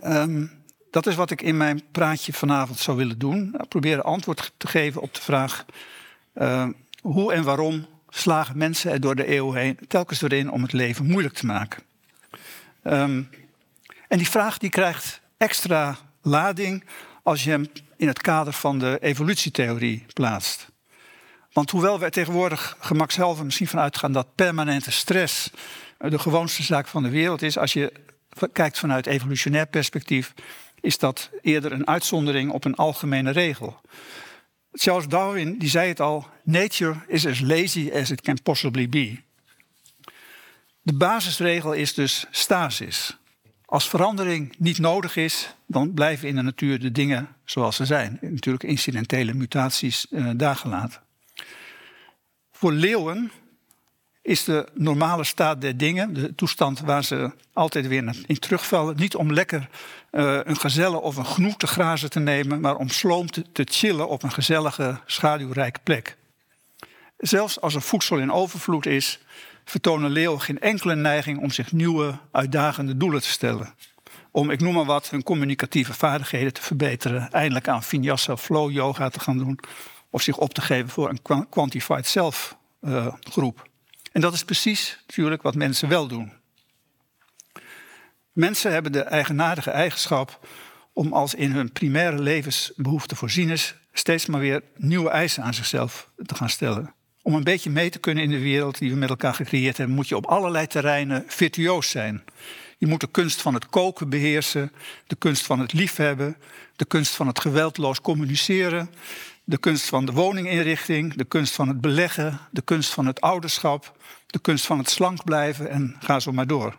[0.04, 3.56] Um, dat is wat ik in mijn praatje vanavond zou willen doen.
[3.68, 5.66] Proberen antwoord te geven op de vraag
[6.36, 6.68] uh,
[7.02, 11.06] hoe en waarom slagen mensen er door de eeuwen heen telkens erin om het leven
[11.06, 11.84] moeilijk te maken.
[14.08, 16.84] En die vraag die krijgt extra lading
[17.24, 17.66] als je hem
[17.98, 20.72] in het kader van de evolutietheorie plaatst.
[21.54, 25.50] Want hoewel we tegenwoordig gemakshalve misschien van uitgaan dat permanente stress
[25.98, 27.94] de gewoonste zaak van de wereld is, als je
[28.52, 30.34] kijkt vanuit evolutionair perspectief,
[30.82, 33.82] is dat eerder een uitzondering op een algemene regel.
[34.72, 39.22] Charles Darwin die zei het al: Nature is as lazy as it can possibly be.
[40.82, 43.18] De basisregel is dus stasis.
[43.66, 48.18] Als verandering niet nodig is, dan blijven in de natuur de dingen zoals ze zijn.
[48.22, 51.03] Natuurlijk incidentele mutaties uh, daar gelaten.
[52.64, 53.32] Voor leeuwen
[54.22, 59.16] is de normale staat der dingen, de toestand waar ze altijd weer in terugvallen, niet
[59.16, 59.70] om lekker
[60.12, 63.68] uh, een gazelle of een gnoe te grazen te nemen, maar om sloom te, te
[63.70, 66.18] chillen op een gezellige, schaduwrijke plek.
[67.18, 69.20] Zelfs als er voedsel in overvloed is,
[69.66, 73.74] vertonen leeuwen geen enkele neiging om zich nieuwe, uitdagende doelen te stellen.
[74.32, 79.10] Om, ik noem maar wat, hun communicatieve vaardigheden te verbeteren, eindelijk aan vinyasa flow yoga
[79.10, 79.60] te gaan doen,
[80.14, 83.70] of zich op te geven voor een quantified self uh, groep.
[84.12, 86.32] En dat is precies natuurlijk wat mensen wel doen.
[88.32, 90.48] Mensen hebben de eigenaardige eigenschap
[90.94, 96.10] om als in hun primaire levensbehoeften voorzien is, steeds maar weer nieuwe eisen aan zichzelf
[96.26, 96.94] te gaan stellen.
[97.22, 99.96] Om een beetje mee te kunnen in de wereld die we met elkaar gecreëerd hebben,
[99.96, 102.24] moet je op allerlei terreinen virtuoos zijn.
[102.78, 104.72] Je moet de kunst van het koken beheersen,
[105.08, 106.38] de kunst van het liefhebben,
[106.76, 108.90] de kunst van het geweldloos communiceren,
[109.44, 113.98] de kunst van de woninginrichting, de kunst van het beleggen, de kunst van het ouderschap,
[114.28, 116.78] de kunst van het slank blijven en ga zo maar door.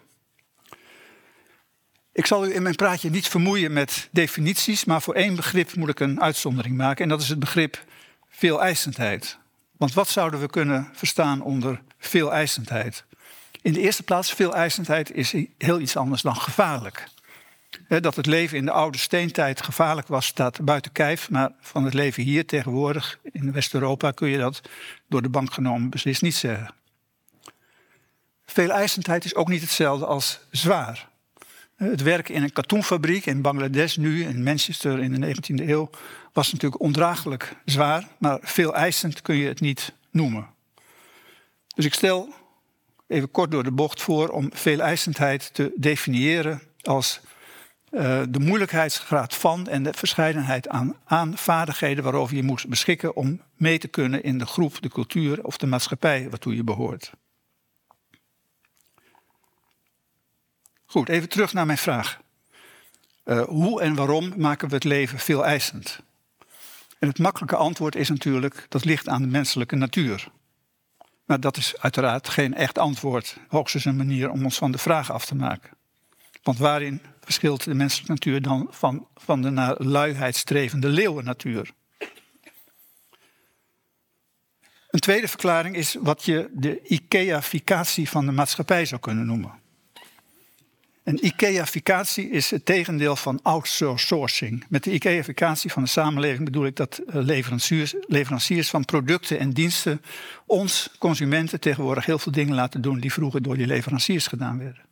[2.12, 5.88] Ik zal u in mijn praatje niet vermoeien met definities, maar voor één begrip moet
[5.88, 7.84] ik een uitzondering maken en dat is het begrip
[8.28, 9.38] veeleisendheid.
[9.76, 13.04] Want wat zouden we kunnen verstaan onder veeleisendheid?
[13.62, 17.04] In de eerste plaats, veeleisendheid is heel iets anders dan gevaarlijk.
[17.88, 21.30] Dat het leven in de oude steentijd gevaarlijk was, staat buiten kijf.
[21.30, 24.60] Maar van het leven hier tegenwoordig in West-Europa kun je dat
[25.08, 26.74] door de bank genomen beslist niet zeggen.
[28.46, 31.08] Veeleisendheid is ook niet hetzelfde als zwaar.
[31.76, 35.90] Het werken in een katoenfabriek in Bangladesh nu, in Manchester in de 19e eeuw,
[36.32, 40.46] was natuurlijk ondraaglijk zwaar, maar veel eisend kun je het niet noemen.
[41.74, 42.34] Dus ik stel
[43.06, 47.20] even kort door de bocht voor om veeleisendheid te definiëren als
[47.94, 53.40] uh, de moeilijkheidsgraad van en de verscheidenheid aan, aan vaardigheden waarover je moet beschikken om
[53.56, 57.12] mee te kunnen in de groep, de cultuur of de maatschappij waartoe je behoort.
[60.84, 62.20] Goed, even terug naar mijn vraag.
[63.24, 66.00] Uh, hoe en waarom maken we het leven veel eisend?
[66.98, 70.28] En het makkelijke antwoord is natuurlijk, dat ligt aan de menselijke natuur.
[71.24, 75.12] Maar dat is uiteraard geen echt antwoord, hoogstens een manier om ons van de vraag
[75.12, 75.70] af te maken.
[76.42, 81.70] Want waarin verschilt de menselijke natuur dan van, van de naar luiheid strevende leeuwennatuur?
[84.90, 89.62] Een tweede verklaring is wat je de IKEA-ficatie van de maatschappij zou kunnen noemen.
[91.04, 94.64] Een IKEA-ficatie is het tegendeel van outsourcing.
[94.68, 99.50] Met de IKEA-ficatie van de samenleving bedoel ik dat eh, leveranciers, leveranciers van producten en
[99.50, 100.02] diensten
[100.46, 104.82] ons, consumenten, tegenwoordig heel veel dingen laten doen die vroeger door die leveranciers gedaan werden.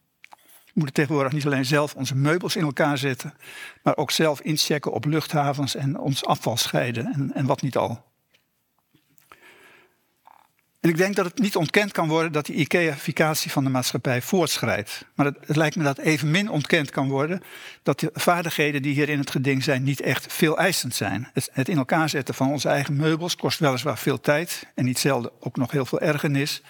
[0.72, 3.34] We moeten tegenwoordig niet alleen zelf onze meubels in elkaar zetten,
[3.82, 8.12] maar ook zelf inchecken op luchthavens en ons afval scheiden en, en wat niet al.
[10.82, 14.22] En ik denk dat het niet ontkend kan worden dat die IKEA-ficatie van de maatschappij
[14.22, 15.04] voortschrijdt.
[15.14, 17.42] Maar het, lijkt me dat evenmin ontkend kan worden
[17.82, 21.30] dat de vaardigheden die hier in het geding zijn niet echt veel eisend zijn.
[21.32, 24.98] Het, het in elkaar zetten van onze eigen meubels kost weliswaar veel tijd en niet
[24.98, 26.62] zelden ook nog heel veel ergernis.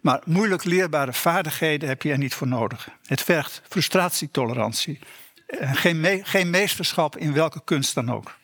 [0.00, 2.88] Maar moeilijk leerbare vaardigheden heb je er niet voor nodig.
[3.06, 4.98] Het vergt frustratietolerantie.
[5.60, 8.38] Geen, geen meesterschap in welke kunst dan ook.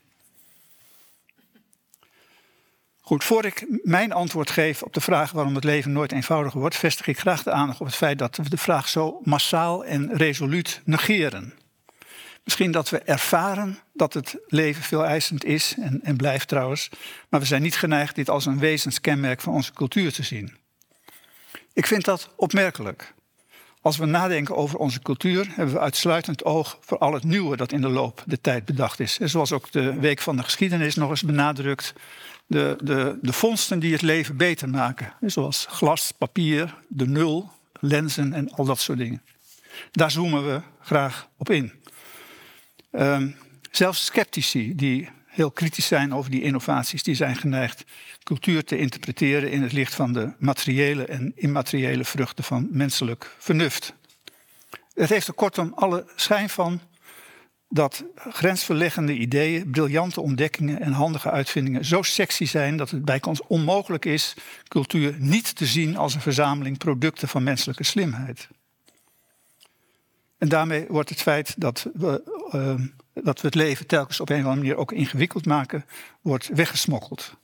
[3.00, 6.76] Goed, voor ik mijn antwoord geef op de vraag waarom het leven nooit eenvoudiger wordt,
[6.76, 10.16] vestig ik graag de aandacht op het feit dat we de vraag zo massaal en
[10.16, 11.54] resoluut negeren.
[12.44, 16.90] Misschien dat we ervaren dat het leven veel eisend is en, en blijft trouwens,
[17.28, 20.56] maar we zijn niet geneigd dit als een wezenskenmerk van onze cultuur te zien.
[21.76, 23.14] Ik vind dat opmerkelijk.
[23.80, 27.72] Als we nadenken over onze cultuur, hebben we uitsluitend oog voor al het nieuwe dat
[27.72, 29.18] in de loop der tijd bedacht is.
[29.18, 31.92] En zoals ook de Week van de Geschiedenis nog eens benadrukt,
[32.46, 35.12] de, de, de vondsten die het leven beter maken.
[35.20, 39.22] Zoals glas, papier, de nul, lenzen en al dat soort dingen.
[39.90, 41.72] Daar zoomen we graag op in.
[42.92, 43.36] Um,
[43.70, 47.84] Zelfs sceptici die heel kritisch zijn over die innovaties, die zijn geneigd
[48.22, 53.94] cultuur te interpreteren in het licht van de materiële en immateriële vruchten van menselijk vernuft.
[54.94, 56.80] Het heeft er kortom alle schijn van
[57.68, 64.04] dat grensverleggende ideeën, briljante ontdekkingen en handige uitvindingen zo sexy zijn dat het bijkans onmogelijk
[64.04, 64.34] is
[64.68, 68.48] cultuur niet te zien als een verzameling producten van menselijke slimheid.
[70.38, 72.22] En daarmee wordt het feit dat we,
[72.54, 72.86] uh,
[73.22, 75.84] dat we het leven telkens op een of andere manier ook ingewikkeld maken,
[76.20, 77.34] wordt weggesmokkeld.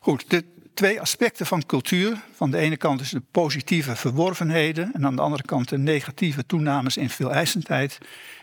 [0.00, 2.22] Goed, de twee aspecten van cultuur.
[2.32, 6.46] Van de ene kant is de positieve verworvenheden en aan de andere kant de negatieve
[6.46, 7.98] toenames in veel eisendheid.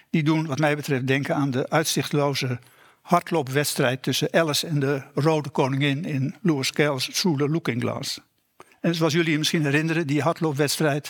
[0.09, 2.59] Die doen wat mij betreft denken aan de uitzichtloze
[3.01, 8.19] hardloopwedstrijd tussen Alice en de Rode Koningin in Lewis Carroll's Through Looking Glass.
[8.81, 11.09] En zoals jullie je misschien herinneren, die hardloopwedstrijd.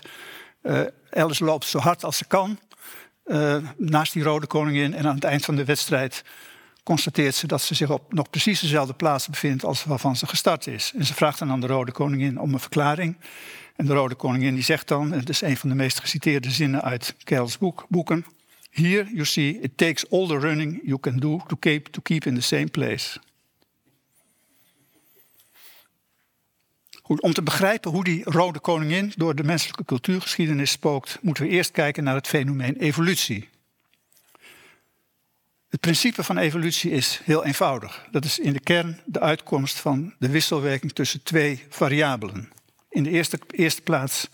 [0.63, 2.59] Uh, Alice loopt zo hard als ze kan
[3.29, 6.23] uh, naast die Rode Koningin en aan het eind van de wedstrijd
[6.83, 10.67] constateert ze dat ze zich op nog precies dezelfde plaats bevindt als waarvan ze gestart
[10.67, 10.91] is.
[10.95, 13.17] En ze vraagt dan aan de Rode Koningin om een verklaring.
[13.75, 16.81] En de Rode Koningin die zegt dan, het is een van de meest geciteerde zinnen
[16.81, 18.25] uit Kells boek, boeken.
[18.71, 22.25] Here you see, it takes all the running you can do to keep, to keep
[22.25, 23.19] in the same place.
[27.17, 31.71] Om te begrijpen hoe die rode koningin door de menselijke cultuurgeschiedenis spookt, moeten we eerst
[31.71, 33.49] kijken naar het fenomeen evolutie.
[35.69, 38.07] Het principe van evolutie is heel eenvoudig.
[38.11, 42.51] Dat is in de kern de uitkomst van de wisselwerking tussen twee variabelen.
[42.89, 44.29] In de eerste, eerste plaats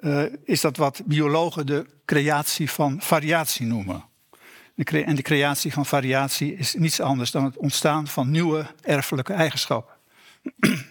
[0.00, 4.07] uh, is dat wat biologen de creatie van variatie noemen.
[4.84, 9.94] En de creatie van variatie is niets anders dan het ontstaan van nieuwe erfelijke eigenschappen.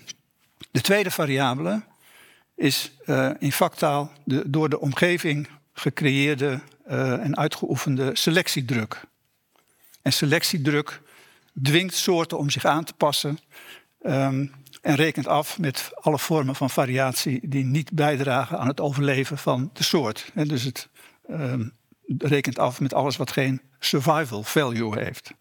[0.72, 1.82] De tweede variabele
[2.56, 9.02] is uh, in factaal de door de omgeving gecreëerde uh, en uitgeoefende selectiedruk.
[10.02, 11.02] En selectiedruk
[11.64, 13.40] dwingt soorten om zich aan te passen
[14.02, 19.38] um, en rekent af met alle vormen van variatie die niet bijdragen aan het overleven
[19.38, 20.32] van de soort.
[20.34, 20.90] En dus het
[21.30, 21.77] um,
[22.18, 25.32] rekent af met alles wat geen survival value heeft.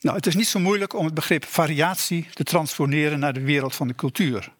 [0.00, 3.74] Nou, het is niet zo moeilijk om het begrip variatie te transformeren naar de wereld
[3.74, 4.52] van de cultuur.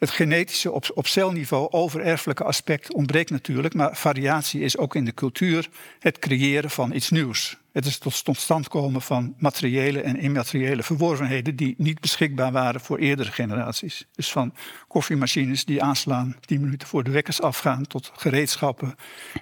[0.00, 5.14] Het genetische op, op celniveau overerfelijke aspect ontbreekt natuurlijk, maar variatie is ook in de
[5.14, 7.56] cultuur het creëren van iets nieuws.
[7.72, 12.98] Het is tot stand komen van materiële en immateriële verworvenheden die niet beschikbaar waren voor
[12.98, 14.06] eerdere generaties.
[14.14, 14.54] Dus van
[14.88, 18.94] koffiemachines die aanslaan, tien minuten voor de wekkers afgaan, tot gereedschappen,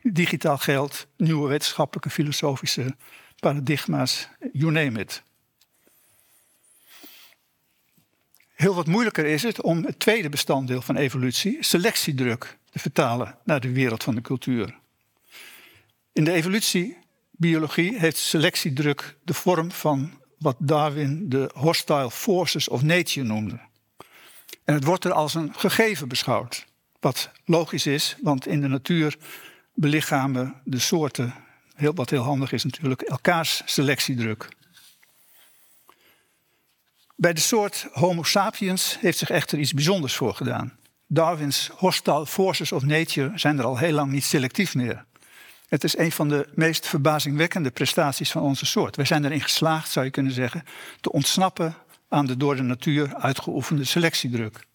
[0.03, 2.97] digitaal geld, nieuwe wetenschappelijke, filosofische
[3.41, 5.23] paradigma's, you name it.
[8.59, 13.61] Heel wat moeilijker is het om het tweede bestanddeel van evolutie, selectiedruk, te vertalen naar
[13.61, 14.79] de wereld van de cultuur.
[16.13, 23.27] In de evolutiebiologie heeft selectiedruk de vorm van wat Darwin de hostile forces of nature
[23.27, 23.61] noemde.
[24.65, 26.67] En het wordt er als een gegeven beschouwd.
[27.01, 29.17] Wat logisch is, want in de natuur
[29.75, 31.35] belichamen de soorten,
[31.75, 34.49] heel, wat heel handig is natuurlijk, elkaars selectiedruk.
[37.21, 40.79] Bij de soort Homo sapiens heeft zich echter iets bijzonders voorgedaan.
[41.07, 45.05] Darwins hostile forces of nature zijn er al heel lang niet selectief meer.
[45.69, 48.97] Het is een van de meest verbazingwekkende prestaties van onze soort.
[48.97, 50.65] Wij zijn erin geslaagd, zou je kunnen zeggen,
[51.01, 51.75] te ontsnappen
[52.09, 54.67] aan de door de natuur uitgeoefende selectiedruk.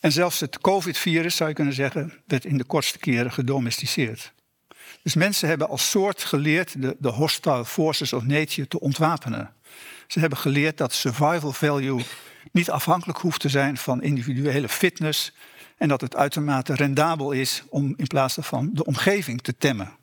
[0.00, 4.34] En zelfs het COVID-virus, zou je kunnen zeggen, werd in de kortste keren gedomesticeerd.
[5.06, 9.52] Dus mensen hebben als soort geleerd de, hostile forces of nature te ontwapenen.
[10.06, 12.04] Ze hebben geleerd dat survival value
[12.52, 15.32] niet afhankelijk hoeft te zijn van individuele fitness
[15.76, 19.96] en dat het uitermate rendabel is om in plaats daarvan de omgeving te temmen.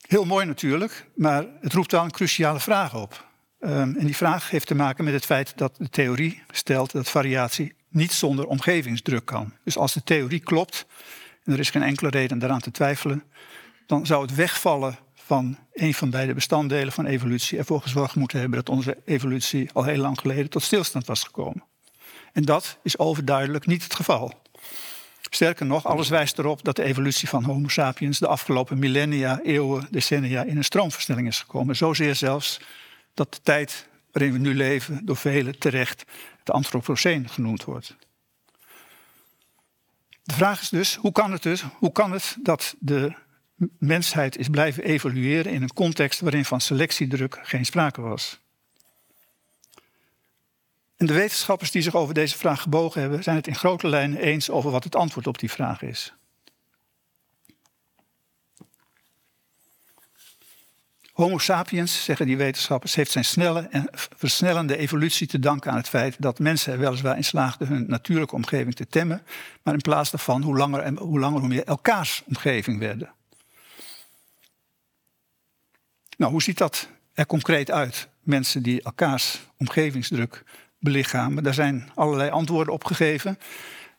[0.00, 3.26] Heel mooi natuurlijk, maar het roept wel een cruciale vraag op.
[3.60, 7.10] Um, en die vraag heeft te maken met het feit dat de theorie stelt dat
[7.10, 9.52] variatie niet zonder omgevingsdruk kan.
[9.64, 10.86] Dus als de theorie klopt,
[11.44, 13.22] en er is geen enkele reden daaraan te twijfelen,
[13.86, 18.58] dan zou het wegvallen van een van beide bestanddelen van evolutie ervoor gezorgd moeten hebben
[18.58, 21.64] dat onze evolutie al heel lang geleden tot stilstand was gekomen.
[22.32, 24.32] En dat is overduidelijk niet het geval.
[25.30, 29.86] Sterker nog, alles wijst erop dat de evolutie van Homo sapiens de afgelopen millennia, eeuwen,
[29.90, 31.76] decennia in een stroomversnelling is gekomen.
[31.76, 32.60] Zozeer zelfs
[33.14, 36.04] dat de tijd waarin we nu leven door velen terecht
[36.44, 37.96] de Anthropoceen genoemd wordt.
[40.30, 43.12] De vraag is dus, hoe kan het dus, hoe kan het dat de
[43.78, 48.40] mensheid is blijven evolueren in een context waarin van selectiedruk geen sprake was?
[50.96, 54.20] En de wetenschappers die zich over deze vraag gebogen hebben, zijn het in grote lijnen
[54.20, 56.14] eens over wat het antwoord op die vraag is.
[61.20, 65.88] Homo sapiens, zeggen die wetenschappers, heeft zijn snelle en versnellende evolutie te danken aan het
[65.88, 69.22] feit dat mensen er weliswaar in slaagden hun natuurlijke omgeving te temmen,
[69.62, 73.12] maar in plaats daarvan hoe langer, en, hoe, langer hoe meer elkaars omgeving werden.
[76.16, 78.08] Nou, hoe ziet dat er concreet uit?
[78.22, 80.44] Mensen die elkaars omgevingsdruk
[80.78, 81.42] belichamen.
[81.42, 83.38] Daar zijn allerlei antwoorden op gegeven.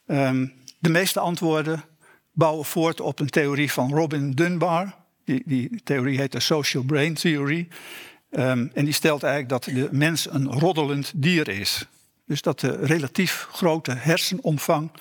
[0.06, 0.48] Ehm,
[0.80, 1.84] de meeste antwoorden
[2.32, 5.00] bouwen voort op een theorie van Robin Dunbar.
[5.32, 7.68] Die, die theorie heet de Social Brain Theory.
[8.30, 11.88] Ehm, en die stelt eigenlijk dat de mens een roddelend dier is.
[12.26, 14.92] Dus dat de relatief grote hersenomvang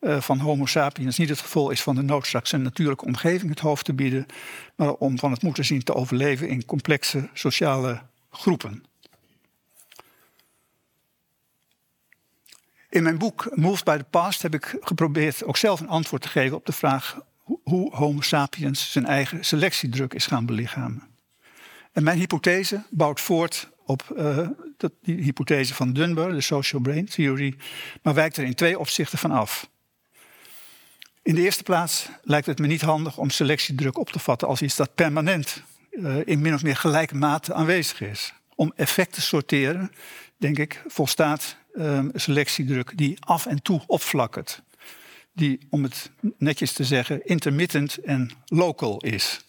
[0.00, 3.60] uh, van Homo sapiens niet het gevolg is van de noodzaak zijn natuurlijke omgeving het
[3.60, 4.26] hoofd te bieden,
[4.74, 8.84] maar om van het moeten zien te overleven in complexe sociale groepen.
[12.88, 16.28] In mijn boek Moved by the Past heb ik geprobeerd ook zelf een antwoord te
[16.28, 21.02] geven op de vraag hoe Homo sapiens zijn eigen selectiedruk is gaan belichamen.
[21.92, 24.48] En mijn hypothese bouwt voort op uh,
[25.02, 27.54] die hypothese van Dunbar, de social brain theory,
[28.02, 29.68] maar wijkt er in twee opzichten van af.
[31.22, 34.62] In de eerste plaats lijkt het me niet handig om selectiedruk op te vatten als
[34.62, 38.32] iets dat permanent uh, in min of meer gelijke mate aanwezig is.
[38.54, 39.92] Om effect te sorteren,
[40.36, 44.62] denk ik, volstaat um, selectiedruk die af en toe opflakkert.
[45.34, 49.44] Die, om het netjes te zeggen, intermittent en local is.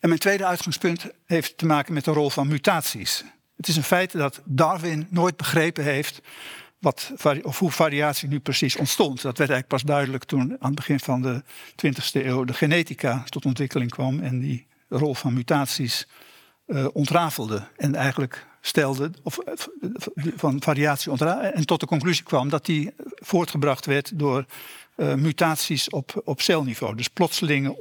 [0.00, 3.24] En mijn tweede uitgangspunt heeft te maken met de rol van mutaties.
[3.56, 6.20] Het is een feit dat Darwin nooit begrepen heeft
[6.78, 7.12] wat,
[7.42, 9.22] of hoe variatie nu precies ontstond.
[9.22, 11.42] Dat werd eigenlijk pas duidelijk toen aan het begin van de
[11.86, 16.06] 20e eeuw de genetica tot ontwikkeling kwam en die rol van mutaties
[16.66, 17.68] uh, ontrafelde.
[17.76, 19.52] En eigenlijk stelde, of eh,
[20.36, 21.12] van variatie
[21.52, 24.44] en tot de conclusie kwam dat die voortgebracht werd door
[24.96, 26.96] uh, mutaties op, op celniveau.
[26.96, 27.76] Dus plotselinge,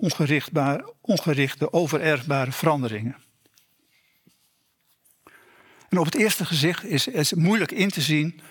[1.02, 3.16] ongerichte, overerfbare veranderingen.
[5.90, 8.42] En op het eerste gezicht is, is het moeilijk in te zien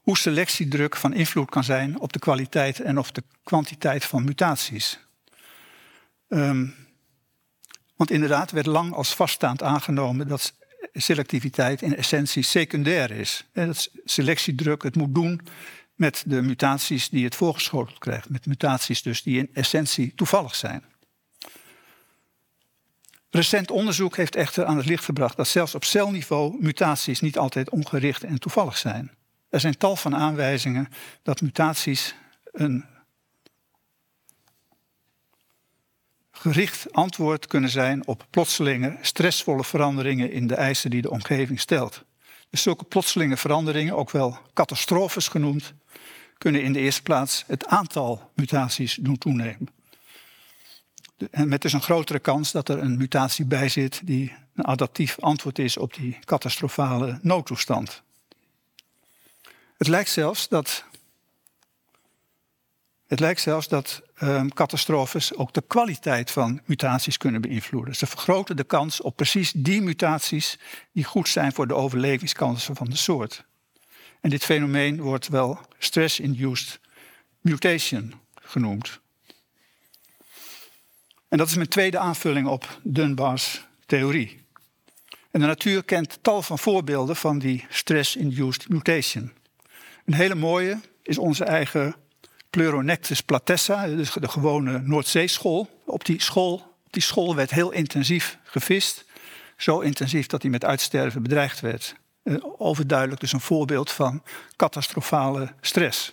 [0.00, 4.98] hoe selectiedruk van invloed kan zijn op de kwaliteit en of de kwantiteit van mutaties.
[6.28, 6.74] Um,
[7.96, 10.54] want inderdaad werd lang als vaststaand aangenomen dat
[11.00, 13.44] selectiviteit in essentie secundair is.
[13.52, 15.40] Dat selectiedruk het moet doen
[15.94, 18.28] met de mutaties die het voorgeschoteld krijgt.
[18.28, 20.84] Met mutaties dus die in essentie toevallig zijn.
[23.30, 27.70] Recent onderzoek heeft echter aan het licht gebracht dat zelfs op celniveau mutaties niet altijd
[27.70, 29.10] ongericht en toevallig zijn.
[29.48, 30.88] Er zijn tal van aanwijzingen
[31.22, 32.14] dat mutaties
[32.52, 32.84] een
[36.36, 42.04] gericht antwoord kunnen zijn op plotselinge, stressvolle veranderingen in de eisen die de omgeving stelt.
[42.50, 45.74] Dus zulke plotselinge veranderingen, ook wel catastrofes genoemd,
[46.38, 49.68] kunnen in de eerste plaats het aantal mutaties doen toenemen.
[51.30, 55.18] En met dus een grotere kans dat er een mutatie bij zit die een adaptief
[55.20, 58.02] antwoord is op die catastrofale noodtoestand.
[59.76, 60.84] Het lijkt zelfs dat,
[63.06, 67.96] het lijkt zelfs dat um, catastrofes ook de kwaliteit van mutaties kunnen beïnvloeden.
[67.96, 70.58] Ze vergroten de kans op precies die mutaties
[70.92, 73.44] die goed zijn voor de overlevingskansen van de soort.
[74.20, 76.80] En dit fenomeen wordt wel stress-induced
[77.40, 79.00] mutation genoemd.
[81.28, 84.46] En dat is mijn tweede aanvulling op Dunbar's theorie.
[85.30, 89.32] En de natuur kent tal van voorbeelden van die stress-induced mutation.
[90.04, 91.94] Een hele mooie is onze eigen
[92.54, 95.80] Pleuronectes platessa, dus de gewone Noordzeeschool.
[95.84, 96.54] Op die school,
[96.86, 99.04] op die school werd heel intensief gevist.
[99.56, 101.94] Zo intensief dat hij met uitsterven bedreigd werd.
[102.22, 104.22] Eh, overduidelijk dus een voorbeeld van
[104.56, 106.12] catastrofale stress.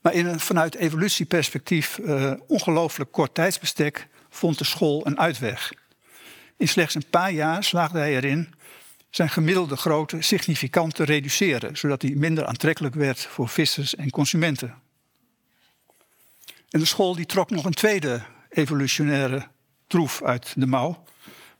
[0.00, 5.72] Maar in een vanuit evolutieperspectief uh, ongelooflijk kort tijdsbestek vond de school een uitweg.
[6.56, 8.54] In slechts een paar jaar slaagde hij erin
[9.16, 14.74] zijn gemiddelde grootte significant te reduceren, zodat hij minder aantrekkelijk werd voor vissers en consumenten.
[16.70, 19.46] En de school die trok nog een tweede evolutionaire
[19.86, 21.04] troef uit de mouw,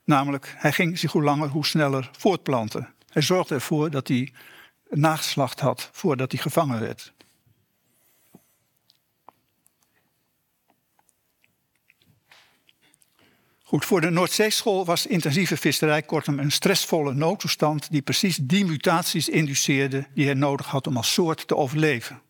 [0.04, 2.94] namelijk hij ging zich hoe langer hoe sneller voortplanten.
[3.10, 4.32] Hij zorgde ervoor dat hij
[4.90, 7.12] nageslacht had voordat hij gevangen werd.
[13.68, 19.28] Goed, voor de Noordzeeschool was intensieve visserij kortom een stressvolle noodtoestand die precies die mutaties
[19.28, 22.20] induceerde die hij nodig had om als soort te overleven.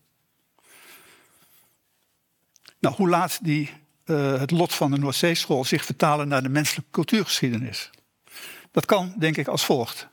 [2.78, 3.70] Nou, hoe laat die,
[4.04, 7.90] uh, het lot van de Noordzeeschool zich vertalen naar de menselijke cultuurgeschiedenis?
[8.70, 10.08] Dat kan, denk ik, als volgt.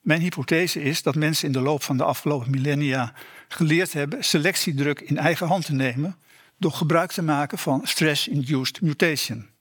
[0.00, 3.12] Mijn hypothese is dat mensen in de loop van de afgelopen millennia
[3.48, 6.16] geleerd hebben selectiedruk in eigen hand te nemen
[6.56, 9.56] door gebruik te maken van stress-induced mutation.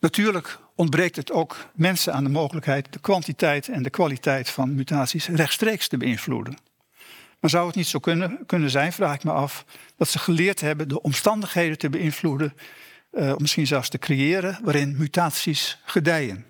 [0.00, 5.28] Natuurlijk ontbreekt het ook mensen aan de mogelijkheid de kwantiteit en de kwaliteit van mutaties
[5.28, 6.56] rechtstreeks te beïnvloeden.
[7.40, 9.64] Maar zou het niet zo kunnen, kunnen zijn, vraag ik me af,
[9.96, 12.54] dat ze geleerd hebben de omstandigheden te beïnvloeden,
[13.12, 16.44] uh, misschien zelfs te creëren, waarin mutaties gedijen.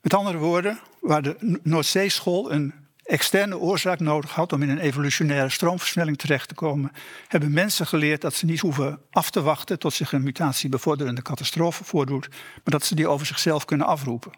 [0.00, 5.48] Met andere woorden, waar de Noordzeeschool een externe oorzaak nodig had om in een evolutionaire
[5.48, 6.92] stroomversnelling terecht te komen,
[7.28, 11.22] hebben mensen geleerd dat ze niet hoeven af te wachten tot zich een mutatie bevorderende
[11.22, 14.32] catastrofe voordoet, maar dat ze die over zichzelf kunnen afroepen.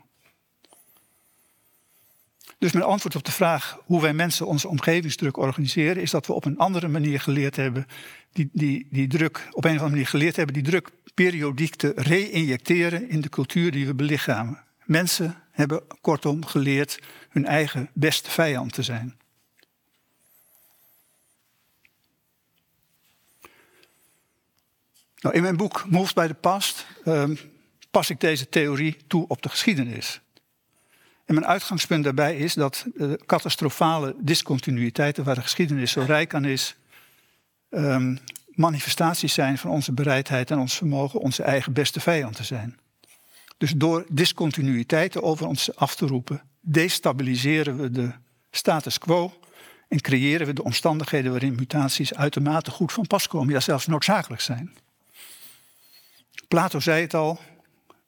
[2.58, 6.32] Dus mijn antwoord op de vraag hoe wij mensen onze omgevingsdruk organiseren, is dat we
[6.32, 7.86] op een andere manier geleerd hebben,
[8.32, 11.92] die, die, die druk, op een of andere manier geleerd hebben, die druk periodiek te
[11.96, 14.62] re-injecteren in de cultuur die we belichamen.
[14.84, 16.98] Mensen hebben kortom geleerd
[17.28, 19.16] hun eigen beste vijand te zijn.
[25.18, 27.38] Nou, in mijn boek Moves by the Past um,
[27.90, 30.20] pas ik deze theorie toe op de geschiedenis.
[31.24, 36.44] En mijn uitgangspunt daarbij is dat de catastrofale discontinuïteiten waar de geschiedenis zo rijk aan
[36.44, 36.76] is,
[37.70, 42.78] um, manifestaties zijn van onze bereidheid en ons vermogen onze eigen beste vijand te zijn.
[43.64, 48.12] Dus door discontinuïteiten over ons af te roepen, destabiliseren we de
[48.50, 49.32] status quo
[49.88, 54.42] en creëren we de omstandigheden waarin mutaties uitermate goed van pas komen, ja zelfs noodzakelijk
[54.42, 54.72] zijn.
[56.48, 57.40] Plato zei het al,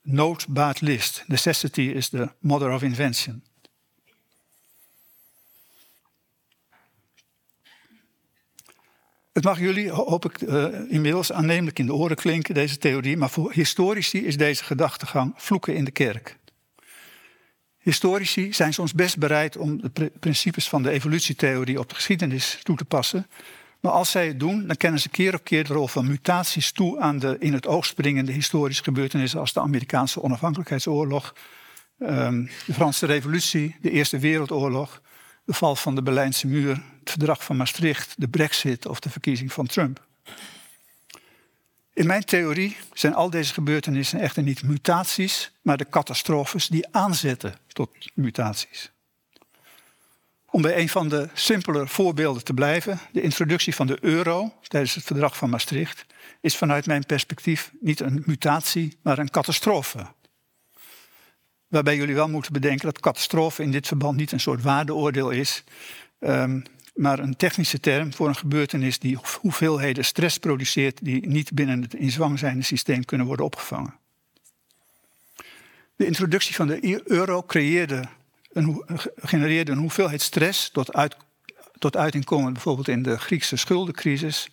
[0.03, 1.25] nood baat list.
[1.27, 3.43] Necessity is the mother of invention.
[9.37, 13.31] Het mag jullie, hoop ik, uh, inmiddels aannemelijk in de oren klinken, deze theorie, maar
[13.31, 16.37] voor historici is deze gedachtegang vloeken in de kerk.
[17.79, 22.77] Historici zijn soms best bereid om de principes van de evolutietheorie op de geschiedenis toe
[22.77, 23.27] te passen.
[23.81, 26.73] Maar als zij het doen, dan kennen ze keer op keer de rol van mutaties
[26.73, 31.35] toe aan de in het oog springende historische gebeurtenissen als de Amerikaanse onafhankelijkheidsoorlog,
[31.99, 35.03] ehm, de Franse Revolutie, de Eerste Wereldoorlog,
[35.47, 39.53] de val van de Berlijnse muur, het verdrag van Maastricht, de Brexit of de verkiezing
[39.53, 40.05] van Trump.
[41.93, 47.55] In mijn theorie zijn al deze gebeurtenissen echter niet mutaties, maar de catastrofes die aanzetten
[47.67, 48.91] tot mutaties.
[50.51, 54.95] Om bij een van de simpele voorbeelden te blijven, de introductie van de euro tijdens
[54.95, 56.07] het verdrag van Maastricht
[56.41, 60.07] is vanuit mijn perspectief niet een mutatie, maar een catastrofe.
[61.69, 65.65] Waarbij jullie wel moeten bedenken dat catastrofe in dit verband niet een soort waardeoordeel is,
[66.21, 66.63] um,
[66.95, 71.95] maar een technische term voor een gebeurtenis die hoeveelheden stress produceert die niet binnen het
[71.95, 73.95] in zwang zijnde systeem kunnen worden opgevangen.
[75.97, 78.05] De introductie van de euro creëerde
[78.53, 78.83] een,
[79.17, 81.17] genereerde een hoeveelheid stress tot, uit,
[81.79, 84.51] tot uiting bijvoorbeeld in de Griekse schuldencrisis,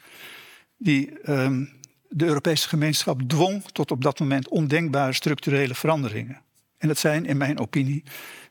[0.78, 1.70] die um,
[2.09, 6.41] de Europese gemeenschap dwong tot op dat moment ondenkbare structurele veranderingen.
[6.84, 8.04] En dat zijn in mijn opinie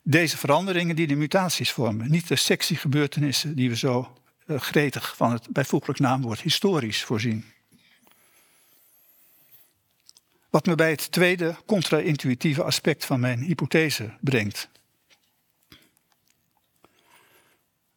[0.02, 2.10] deze veranderingen die de mutaties vormen.
[2.10, 4.16] Niet de sexy gebeurtenissen die we zo
[4.46, 7.44] uh, gretig van het bijvoeglijk naamwoord historisch voorzien.
[10.50, 14.68] Wat me bij het tweede contra-intuïtieve aspect van mijn hypothese brengt.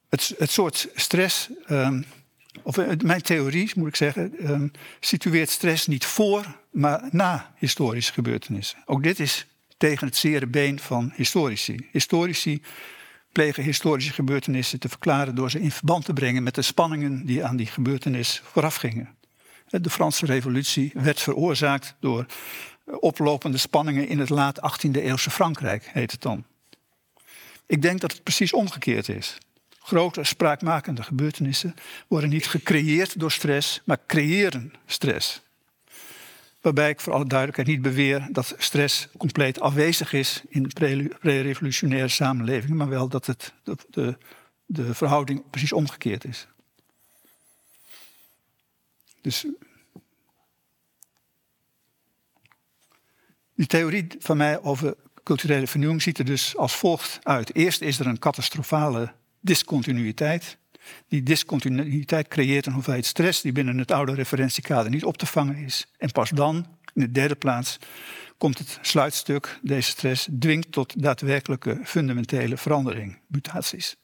[0.10, 2.06] Het, het soort stress, um,
[2.62, 8.14] of eh, mijn theorie moet ik zeggen, um, situeert stress niet voor, maar na historische
[8.14, 8.84] gebeurtenissen.
[8.86, 9.46] Ook dit is
[9.78, 11.88] tegen het zere been van historici.
[11.92, 12.62] Historici
[13.32, 17.46] plegen historische gebeurtenissen te verklaren door ze in verband te brengen met de spanningen die
[17.46, 19.16] aan die gebeurtenis voorafgingen.
[19.68, 22.26] De Franse Revolutie werd veroorzaakt door
[22.86, 26.46] oplopende spanningen in het laat 18e eeuwse Frankrijk, heet het dan.
[27.66, 29.38] Ik denk dat het precies omgekeerd is.
[29.80, 31.76] Grote spraakmakende gebeurtenissen
[32.08, 35.42] worden niet gecreëerd door stress, maar creëren stress.
[36.66, 40.68] Waarbij ik voor alle duidelijkheid niet beweer dat stress compleet afwezig is in
[41.20, 44.18] pre-revolutionaire samenlevingen, maar wel dat het, de, de,
[44.66, 46.48] de verhouding precies omgekeerd is.
[49.22, 49.46] Dus
[53.56, 57.56] die theorie van mij over culturele vernieuwing ziet er dus als volgt uit.
[57.56, 60.58] Eerst is er een catastrofale discontinuïteit.
[61.08, 65.56] Die discontinuïteit creëert een hoeveelheid stress die binnen het oude referentiekader niet op te vangen
[65.56, 65.88] is.
[65.98, 66.56] En pas dan,
[66.94, 67.78] in de derde plaats,
[68.38, 73.96] komt het sluitstuk, deze stress, dwingt tot daadwerkelijke fundamentele verandering, mutaties.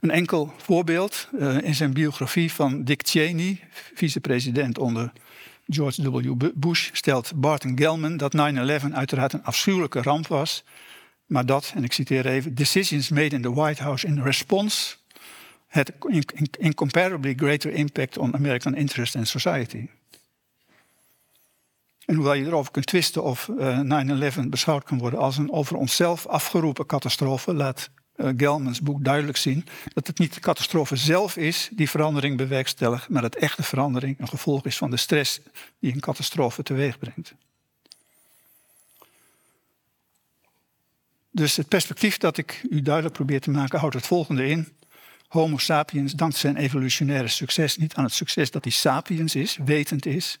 [0.00, 3.60] Een enkel voorbeeld uh, in zijn biografie van Dick Cheney,
[3.94, 5.12] vicepresident onder
[5.66, 6.50] George W.
[6.54, 8.38] Bush, stelt Barton Gelman dat 9-11
[8.92, 10.64] uiteraard een afschuwelijke ramp was,
[11.32, 14.94] maar dat, en ik citeer even, decisions made in the White House in response
[15.66, 15.92] had
[16.58, 19.88] incomparably greater impact on American interest and society.
[22.04, 25.76] En hoewel je erover kunt twisten of uh, 9-11 beschouwd kan worden als een over
[25.76, 29.64] onszelf afgeroepen catastrofe, laat uh, Gelmans boek duidelijk zien
[29.94, 34.28] dat het niet de catastrofe zelf is die verandering bewerkstelligt, maar dat echte verandering een
[34.28, 35.40] gevolg is van de stress
[35.78, 37.34] die een catastrofe teweeg brengt.
[41.32, 44.68] Dus het perspectief dat ik u duidelijk probeer te maken houdt het volgende in.
[45.28, 50.06] Homo sapiens dankt zijn evolutionaire succes niet aan het succes dat hij sapiens is, wetend
[50.06, 50.38] is,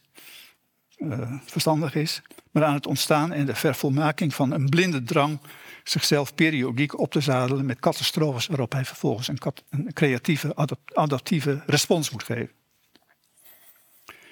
[0.98, 5.40] uh, verstandig is, maar aan het ontstaan en de vervolmaking van een blinde drang
[5.84, 10.54] zichzelf periodiek op te zadelen met catastrofes waarop hij vervolgens een creatieve,
[10.92, 12.50] adaptieve respons moet geven.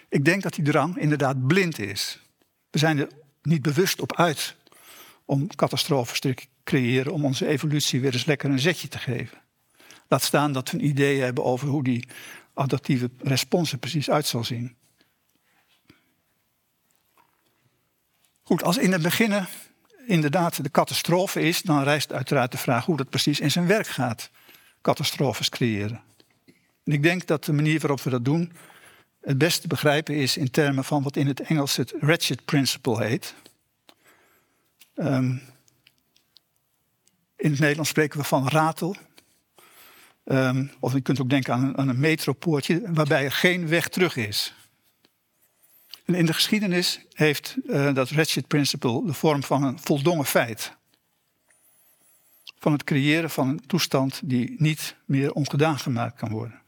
[0.09, 2.21] Ik denk dat die drang inderdaad blind is.
[2.71, 3.09] We zijn er
[3.43, 4.57] niet bewust op uit
[5.31, 9.39] om catastrofes te creëren, om onze evolutie weer eens lekker een zetje te geven.
[10.09, 12.09] Laat staan dat we een idee hebben over hoe die
[12.55, 14.77] adaptieve respons er precies uit zal zien.
[18.43, 19.47] Goed, als in het begin
[20.07, 23.87] inderdaad de catastrofe is, dan rijst uiteraard de vraag hoe dat precies in zijn werk
[23.87, 24.31] gaat.
[24.83, 26.01] Catastrofes creëren.
[26.85, 28.53] En ik denk dat de manier waarop we dat doen
[29.21, 33.05] het beste te begrijpen is in termen van wat in het Engels het Ratchet Principle
[33.05, 33.35] heet.
[35.01, 35.43] Um,
[37.37, 38.97] in het Nederlands spreken we van ratel.
[40.25, 44.55] Um, of je kunt ook denken aan een, metropoortje waarbij er geen weg terug is.
[46.05, 50.77] En in de geschiedenis heeft uh, dat Ratchet Principle de vorm van een voldongen feit.
[52.59, 56.60] Van het creëren van een toestand die niet meer ongedaan gemaakt kan worden.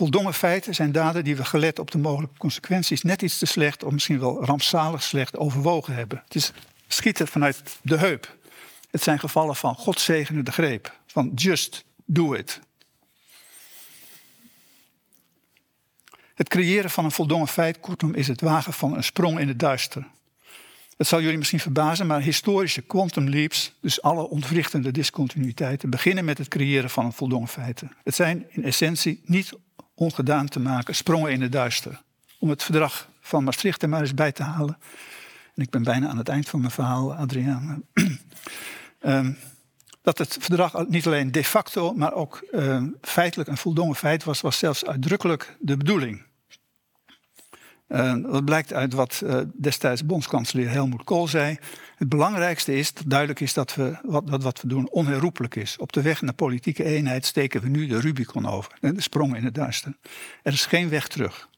[0.00, 3.84] Voldongen feiten zijn daden die we gelet op de mogelijke consequenties net iets te slecht
[3.84, 6.22] of misschien wel rampzalig slecht overwogen hebben.
[6.24, 6.52] Het is
[6.86, 8.36] schieten vanuit de heup.
[8.90, 12.60] Het zijn gevallen van God zegene de greep, van just do it.
[16.34, 19.58] Het creëren van een voldongen feit, kortom, is het wagen van een sprong in het
[19.58, 20.06] duister.
[20.96, 26.38] Het zal jullie misschien verbazen, maar historische quantum leaps, dus alle ontwrichtende discontinuïteiten, beginnen met
[26.38, 27.92] het creëren van een voldongen feiten.
[28.04, 29.52] Het zijn in essentie niet
[30.00, 32.02] ongedaan te maken sprongen in het duister.
[32.38, 34.78] Om het verdrag van Maastricht er maar eens bij te halen.
[35.54, 37.82] En ik ben bijna aan het eind van mijn verhaal, Adriaan.
[39.00, 39.38] um,
[40.02, 44.40] dat het verdrag niet alleen de facto, maar ook uh, feitelijk een voldongen feit was,
[44.40, 46.22] was zelfs uitdrukkelijk de bedoeling.
[47.92, 51.58] Uh, dat blijkt uit wat uh, destijds bondskanselier Helmut Kool zei.
[51.96, 55.76] Het belangrijkste is dat duidelijk is dat, we, wat, dat wat we doen onherroepelijk is.
[55.78, 58.72] Op de weg naar politieke eenheid steken we nu de Rubicon over.
[58.80, 59.96] De sprong in het duister.
[60.42, 61.48] Er is geen weg terug.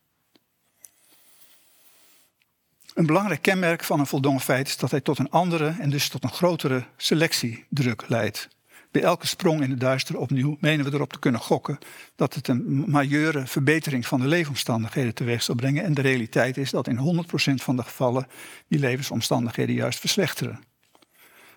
[2.95, 6.09] Een belangrijk kenmerk van een voldongen feit is dat hij tot een andere en dus
[6.09, 8.49] tot een grotere selectiedruk leidt.
[8.93, 11.79] Bij elke sprong in het duister opnieuw menen we erop te kunnen gokken
[12.17, 15.85] dat het een majeure verbetering van de leefomstandigheden teweeg zal brengen.
[15.85, 18.27] En de realiteit is dat in 100% van de gevallen
[18.69, 20.65] die levensomstandigheden juist verslechteren.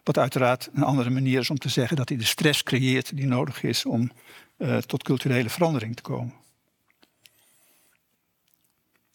[0.03, 3.27] Wat uiteraard een andere manier is om te zeggen dat hij de stress creëert die
[3.27, 4.11] nodig is om
[4.57, 6.33] uh, tot culturele verandering te komen.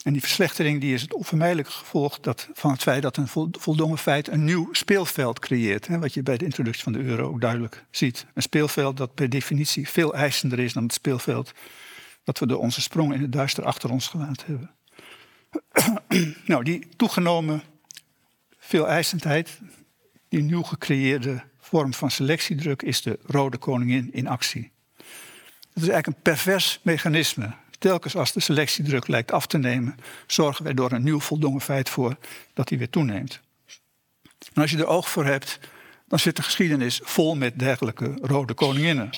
[0.03, 3.29] En die verslechtering die is het onvermijdelijke gevolg dat, van het feit dat een
[3.59, 5.87] voldongen feit een nieuw speelveld creëert.
[5.87, 8.27] Hè, wat je bij de introductie van de euro ook duidelijk ziet.
[8.35, 11.53] Een speelveld dat per definitie veel eisender is dan het speelveld
[12.25, 14.71] dat we door onze sprong in het duister achter ons gelaten hebben.
[16.53, 17.63] nou, die toegenomen
[18.59, 19.59] veel eisendheid,
[20.29, 24.71] die nieuw gecreëerde vorm van selectiedruk, is de rode koningin in actie.
[24.97, 30.65] Het is eigenlijk een pervers mechanisme telkens als de selectiedruk lijkt af te nemen, zorgen
[30.65, 32.17] wij door een nieuw voldongen feit voor
[32.55, 33.41] dat die weer toeneemt.
[34.53, 35.59] En als je er oog voor hebt,
[36.09, 39.11] dan zit de geschiedenis vol met dergelijke rode koninginnen.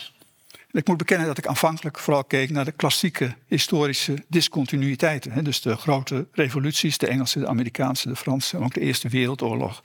[0.53, 5.45] En ik moet bekennen dat ik aanvankelijk vooral keek naar de klassieke historische discontinuïteiten.
[5.45, 9.81] Dus de grote revoluties, de Engelse, de Amerikaanse, de Franse, ook de Eerste Wereldoorlog.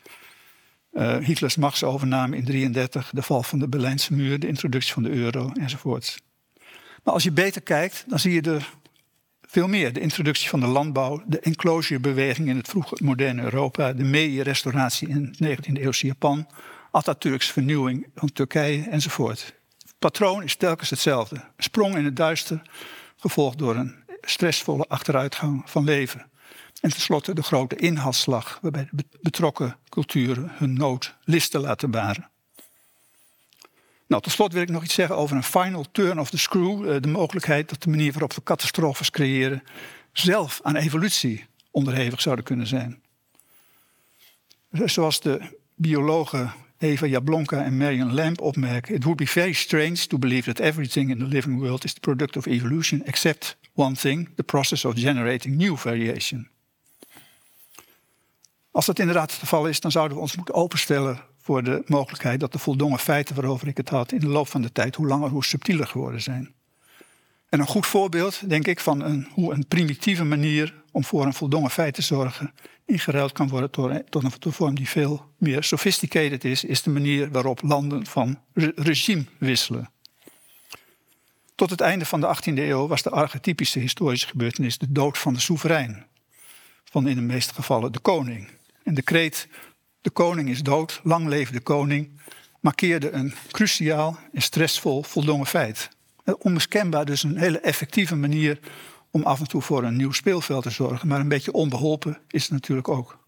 [0.93, 5.09] Uh, Hitlers machtsovername in 1933, de val van de Berlijnse muur, de introductie van de
[5.09, 6.21] euro enzovoort.
[7.07, 8.73] Maar als je beter kijkt, dan zie je er
[9.41, 9.93] veel meer.
[9.93, 15.35] De introductie van de landbouw, de enclosurebeweging in het vroege moderne Europa, de Meiji-restauratie in
[15.37, 16.47] het 19e eeuwse Japan,
[16.91, 19.53] Atatürks vernieuwing van Turkije enzovoort.
[19.77, 21.35] Het patroon is telkens hetzelfde.
[21.35, 22.61] Een sprong in het duister,
[23.17, 26.29] gevolgd door een stressvolle achteruitgang van leven.
[26.81, 32.29] En tenslotte de grote inhaalslag, waarbij de betrokken culturen hun nood listen laten baren.
[34.07, 36.89] Nou, tot slot wil ik nog iets zeggen over een final turn of the screw.
[36.89, 39.63] eh, de mogelijkheid dat de manier waarop we catastrofes creëren
[40.11, 43.01] zelf aan evolutie onderhevig zouden kunnen zijn.
[44.71, 50.17] Zoals de biologen Eva Jablonka en Marion Lamb opmerken: It would be very strange to
[50.17, 54.29] believe that everything in the living world is the product of evolution, except one thing:
[54.35, 56.49] the process of generating new variation.
[58.71, 62.39] Als dat inderdaad het geval is, dan zouden we ons moeten openstellen voor de mogelijkheid
[62.39, 65.07] dat de voldongen feiten waarover ik het had in de loop van de tijd hoe
[65.07, 66.53] langer hoe subtieler geworden zijn.
[67.49, 71.33] En een goed voorbeeld, denk ik, van een, hoe een primitieve manier om voor een
[71.33, 72.53] voldongen feit te zorgen
[72.85, 73.71] ingeruild kan worden
[74.09, 78.71] tot een, vorm die veel meer sophisticated is, is de manier waarop landen van re-
[78.75, 79.89] regime wisselen.
[81.55, 85.33] Tot het einde van de 18e eeuw was de archetypische historische gebeurtenis de dood van
[85.33, 86.05] de soeverein.
[86.83, 88.49] Van in de meeste gevallen de koning.
[88.83, 89.47] En de kreet
[90.07, 92.09] de koning is dood, lang leven de koning,
[92.59, 95.89] markeerde een cruciaal en stressvol voldongen feit.
[96.23, 98.59] Eh, Onmiskenbaar dus een hele effectieve manier
[99.11, 102.43] om af en toe voor een nieuw speelveld te zorgen, maar een beetje onbeholpen is
[102.43, 103.25] het natuurlijk ook.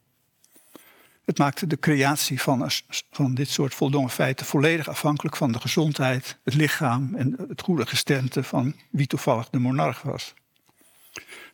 [1.25, 2.69] Het maakte de creatie van,
[3.11, 7.85] van dit soort voldongen feiten volledig afhankelijk van de gezondheid, het lichaam en het goede
[7.85, 10.33] gesternte van wie toevallig de monarch was.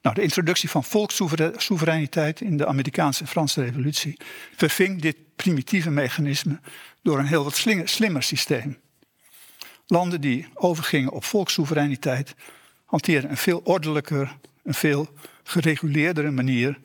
[0.02, 4.20] Nou, de introductie van volkssoevereiniteit in de Amerikaanse en Franse revolutie
[4.56, 6.60] verving dit primitieve mechanisme
[7.02, 8.78] door een heel wat slimmer systeem.
[9.88, 12.36] Landen die overgingen op volkssoevereiniteit
[12.86, 15.10] hanteerden een veel ordelijker, een veel
[15.44, 16.80] gereguleerdere manier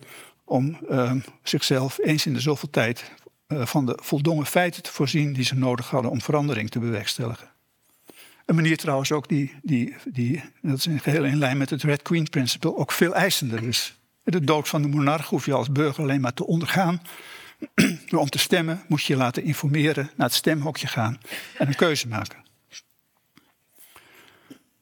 [0.44, 1.12] om eh,
[1.42, 3.12] zichzelf eens in de zoveel tijd
[3.46, 7.49] eh, van de voldongen feiten te voorzien die ze nodig hadden om verandering te bewerkstelligen.
[8.50, 11.82] Een manier trouwens ook die, die, die dat is in geheel in lijn met het
[11.82, 13.98] Red Queen Principle, ook veel eisender is.
[14.22, 17.02] De dood van de monarch hoef je als burger alleen maar te ondergaan.
[18.08, 21.20] Door om te stemmen moet je je laten informeren, naar het stemhokje gaan
[21.58, 22.38] en een keuze maken.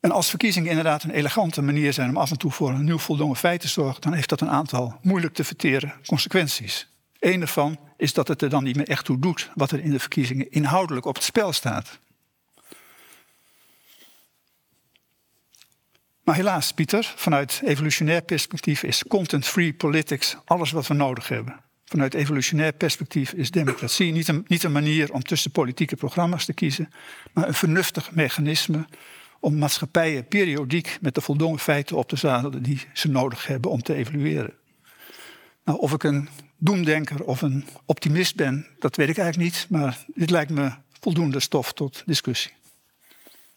[0.01, 2.99] En als verkiezingen inderdaad een elegante manier zijn om af en toe voor een nieuw
[2.99, 6.89] voldongen feit te zorgen, dan heeft dat een aantal moeilijk te verteren consequenties.
[7.19, 9.91] Een daarvan is dat het er dan niet meer echt toe doet wat er in
[9.91, 11.99] de verkiezingen inhoudelijk op het spel staat.
[16.29, 21.61] Maar helaas, Pieter, vanuit evolutionair perspectief is content-free politics alles wat we nodig hebben.
[21.85, 26.53] Vanuit evolutionair perspectief is democratie niet een, niet een manier om tussen politieke programma's te
[26.53, 26.93] kiezen,
[27.33, 28.87] maar een vernuftig mechanisme
[29.41, 33.83] om maatschappijen periodiek met de voldongen feiten op te zadelen die ze nodig hebben om
[33.83, 34.55] te evolueren.
[35.65, 40.05] Nou, of ik een doemdenker of een optimist ben, dat weet ik eigenlijk niet, maar
[40.15, 40.71] dit lijkt me
[41.01, 42.53] voldoende stof tot discussie.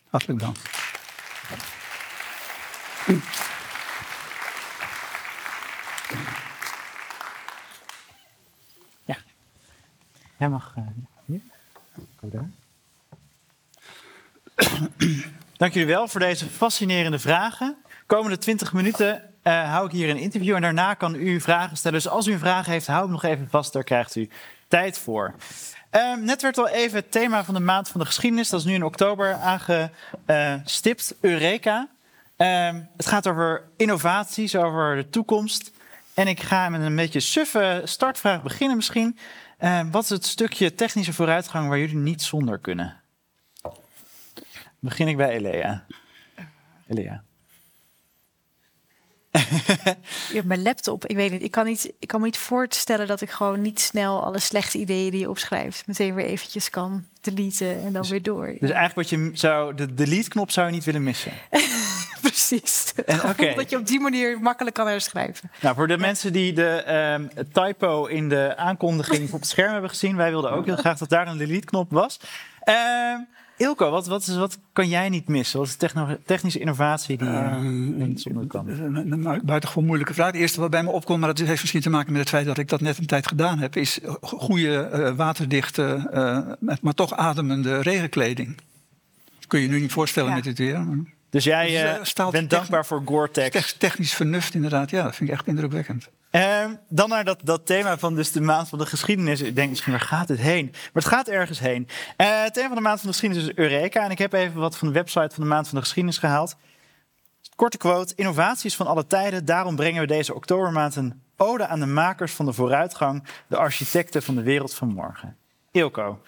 [0.09, 0.57] Hartelijk dank.
[9.05, 9.17] Ja.
[10.37, 10.83] Jij mag eh,
[11.25, 11.41] hier.
[12.19, 12.49] Daar.
[15.57, 17.77] Dank jullie wel voor deze fascinerende vragen.
[18.05, 22.01] komende 20 minuten eh, hou ik hier een interview en daarna kan u vragen stellen.
[22.01, 24.29] Dus als u een vraag heeft, hou hem nog even vast, daar krijgt u
[24.67, 25.35] tijd voor.
[25.89, 28.65] Ehm, net werd al even het thema van de maand van de geschiedenis, dat is
[28.65, 31.87] nu in oktober aangestipt, Eureka.
[32.41, 35.71] Ehm, het gaat over innovaties, over de toekomst.
[36.13, 39.17] En ik ga met een beetje suffe startvraag beginnen misschien.
[39.57, 43.01] Ehm, wat is het stukje technische vooruitgang waar jullie niet zonder kunnen?
[44.79, 45.85] Begin ik bij Elea.
[46.87, 47.23] Elea.
[49.31, 51.05] Je hebt mijn laptop.
[51.05, 51.43] Ik weet niet.
[51.43, 51.93] Ik kan, niet.
[51.99, 55.29] ik kan me niet voorstellen dat ik gewoon niet snel alle slechte ideeën die je
[55.29, 58.45] opschrijft, meteen weer eventjes kan deleten en dan weer door.
[58.45, 61.31] Dus eigenlijk wat je zou, de delete-knop zou je niet willen missen.
[62.31, 62.93] Precies.
[63.29, 63.53] Oké.
[63.55, 65.51] Dat je op die manier makkelijk kan herschrijven.
[65.61, 69.89] Nou, voor de mensen die de ehm, typo in de aankondiging op het scherm hebben
[69.89, 72.19] gezien, wij wilden ook heel graag dat daar een delete-knop was.
[72.63, 73.19] Ehm,
[73.57, 75.59] Ilko, wat, wat, is, wat kan jij niet missen?
[75.59, 78.67] Wat is de techno- technische innovatie die je Ehm, niet zonder kan?
[78.67, 80.27] Een een buitengewoon moeilijke vraag.
[80.27, 82.45] Het eerste wat bij me opkomt, maar dat heeft misschien te maken met het feit
[82.45, 86.93] dat ik dat net een tijd gedaan heb, is goede, eh, waterdichte, eh, met- maar
[86.93, 88.57] toch ademende regenkleding.
[89.47, 90.35] Kun je je nu niet voorstellen Ja.
[90.35, 90.85] met dit weer.
[91.31, 91.65] Dus jij
[91.99, 93.49] Dus, eh, eh, bent dankbaar voor Gore-Tex.
[93.51, 96.09] tech- Technisch vernuft inderdaad, ja, dat vind ik echt indrukwekkend.
[96.31, 99.41] Ehm, dan naar dat, dat thema van dus de maand van de geschiedenis.
[99.41, 100.65] Ik denk misschien, waar gaat het heen?
[100.71, 101.87] Maar het gaat ergens heen.
[102.17, 104.03] Eh, het thema van de maand van de geschiedenis is Eureka.
[104.03, 106.55] En ik heb even wat van de website van de maand van de geschiedenis gehaald.
[107.55, 108.13] Korte quote.
[108.15, 109.45] Innovaties van alle tijden.
[109.45, 113.23] Daarom brengen we deze oktobermaand een ode aan de makers van de vooruitgang.
[113.47, 115.37] De architecten van de wereld van morgen.
[115.71, 116.21] Ilko.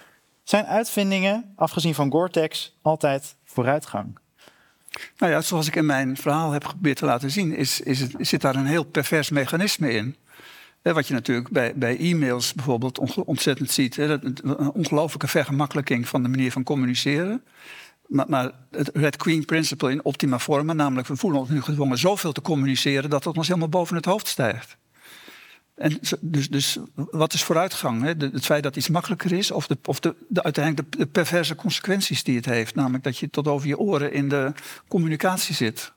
[0.43, 4.19] Zijn uitvindingen, afgezien van Gore-Tex, altijd vooruitgang?
[5.17, 8.15] Nou ja, zoals ik in mijn verhaal heb geprobeerd te laten zien, is, is het,
[8.19, 10.15] zit daar een heel pervers mechanisme in.
[10.81, 13.97] Wat je natuurlijk bij, bij e-mails bijvoorbeeld on- ontzettend ziet.
[13.97, 17.43] Een ongelooflijke vergemakkelijking van de manier van communiceren.
[18.07, 21.97] Maar, maar het Red Queen Principle in optima forma, namelijk we voelen ons nu gedwongen
[21.97, 24.77] zoveel te communiceren dat het ons helemaal boven het hoofd stijgt.
[25.75, 28.01] En dus, dus wat is vooruitgang?
[28.01, 28.13] Hè?
[28.31, 32.23] Het feit dat iets makkelijker is, of, de, of de, de, uiteindelijk de, perverse consequenties
[32.23, 32.75] die het heeft.
[32.75, 34.51] Namelijk dat je tot over je oren in de
[34.87, 35.93] communicatie zit.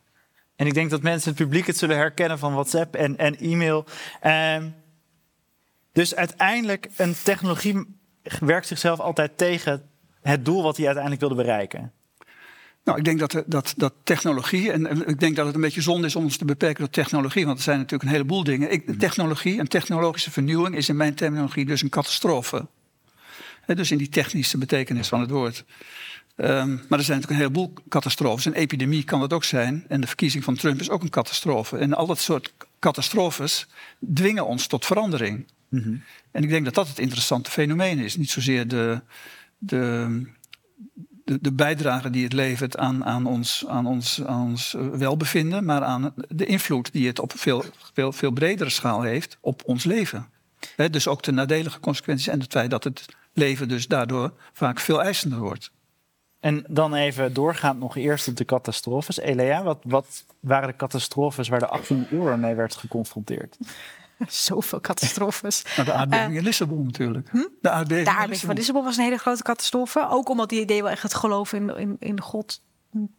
[0.56, 3.84] En ik denk dat mensen het publiek het zullen herkennen van WhatsApp en, en e-mail.
[4.20, 4.68] Ehm,
[5.92, 7.98] dus uiteindelijk, een technologie
[8.40, 11.92] werkt zichzelf altijd tegen het doel wat hij uiteindelijk wilde bereiken.
[12.86, 15.80] Nou, ik denk dat, dat, dat technologie, en en ik denk dat het een beetje
[15.80, 18.72] zonde is om ons te beperken tot technologie, want er zijn natuurlijk een heleboel dingen.
[18.72, 22.66] Ik, technologie en technologische vernieuwing is in mijn terminologie dus een catastrofe.
[23.66, 25.64] Dus in die technische betekenis van het woord.
[26.36, 28.44] Ehm, maar er zijn natuurlijk een heleboel catastrofes.
[28.44, 29.84] Een epidemie kan dat ook zijn.
[29.88, 31.78] En de verkiezing van Trump is ook een catastrofe.
[31.78, 33.66] En al dat soort catastrofes
[34.14, 35.46] dwingen ons tot verandering.
[36.30, 38.16] En ik denk dat dat het interessante fenomeen is.
[38.16, 39.00] Niet zozeer de,
[39.58, 40.22] de,
[41.26, 45.64] de, de bijdrage die het levert aan, aan, ons, aan, ons, aan ons eh, welbevinden,
[45.64, 47.64] maar aan de invloed die het op veel,
[47.94, 50.26] veel, bredere schaal heeft op ons leven.
[50.90, 55.02] Dus ook de nadelige consequenties en het feit dat het leven dus daardoor vaak veel
[55.02, 55.70] eisender wordt.
[56.40, 59.18] En dan even doorgaand nog eerst op de catastrofes.
[59.18, 63.58] Elea, wat, wat waren de catastrofes waar de 18e eeuw mee werd geconfronteerd?
[64.28, 65.62] Zoveel catastrofes.
[65.76, 67.30] Nou, de aardbeving in Lissabon natuurlijk.
[67.60, 70.08] De aardbeving, De in aardbeving van Lissabon was een hele grote catastrofe.
[70.08, 72.62] Ook omdat die idee wel echt het geloof in, in, in God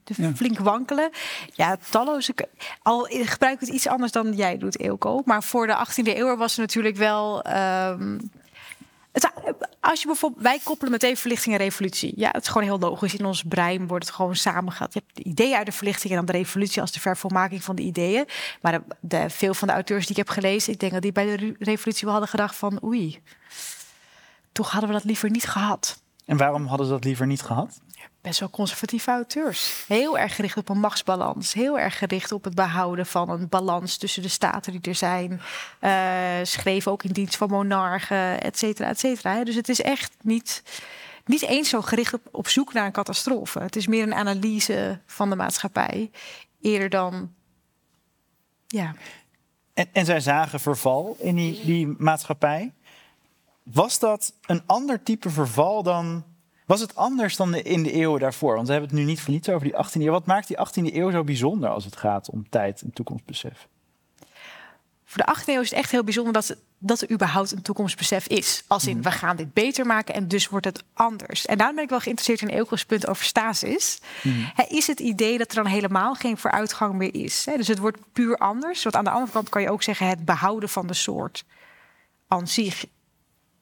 [0.03, 0.33] Ja.
[0.35, 1.09] flink wankelen.
[1.53, 2.33] Ja, talloze...
[2.81, 5.21] Al gebruik ik het iets anders dan jij doet, Eelco.
[5.25, 7.41] Maar voor de 18e eeuw was er natuurlijk wel...
[7.41, 8.17] ehm,
[9.11, 9.31] het,
[9.87, 12.13] als je bijvoorbeeld, wij koppelen meteen verlichting en revolutie.
[12.15, 13.15] Ja, het is gewoon heel logisch.
[13.15, 14.93] In ons brein wordt het gewoon samengehaald.
[14.93, 17.75] Je hebt de ideeën uit de verlichting en dan de revolutie als de vervolmaking van
[17.75, 18.25] de ideeën.
[18.61, 21.25] Maar de, veel van de auteurs die ik heb gelezen, ik denk dat die bij
[21.25, 23.21] de re- revolutie wel hadden gedacht van oei,
[24.51, 26.01] toch hadden we dat liever niet gehad.
[26.25, 27.79] En waarom hadden ze dat liever niet gehad?
[28.21, 29.83] Best wel conservatieve auteurs.
[29.87, 31.53] Heel erg gericht op een machtsbalans.
[31.53, 35.41] Heel erg gericht op het behouden van een balans tussen de staten die er zijn.
[35.79, 35.91] Eh
[36.43, 39.43] schreven ook in dienst van monarchen, et cetera, et cetera.
[39.43, 40.63] Dus het is echt niet,
[41.25, 43.59] niet eens zo gericht op, op zoek naar een catastrofe.
[43.59, 46.11] Het is meer een analyse van de maatschappij.
[46.61, 47.33] Eerder dan...
[48.67, 48.93] Ja,
[49.73, 52.73] En, en zij zagen verval in die, die maatschappij.
[53.63, 56.35] Was dat een ander type verval dan.
[56.67, 58.55] Was het anders dan in de eeuwen daarvoor?
[58.55, 60.11] Want we hebben het nu niet voor niets over die 18e eeuw.
[60.11, 63.67] Wat maakt die 18e eeuw zo bijzonder als het gaat om tijd en toekomstbesef?
[65.05, 68.27] Voor de 18e eeuw is het echt heel bijzonder dat, dat er überhaupt een toekomstbesef
[68.27, 68.63] is.
[68.67, 71.45] Als in, we gaan dit beter maken en dus wordt het anders.
[71.45, 74.01] En daarom ben ik wel geïnteresseerd in Eelco's punt over stasis.
[74.53, 77.43] Hè, is het idee dat er dan helemaal geen vooruitgang meer is?
[77.43, 78.83] Dus het wordt puur anders.
[78.83, 80.07] Want aan de andere kant kan je ook zeggen...
[80.07, 81.45] het behouden van de soort
[82.27, 82.85] aan zich,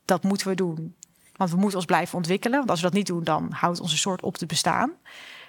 [0.05, 0.95] dat moeten we doen.
[1.35, 2.57] Want we moeten ons blijven ontwikkelen.
[2.57, 4.91] Want als we dat niet doen, dan houdt onze soort op te bestaan.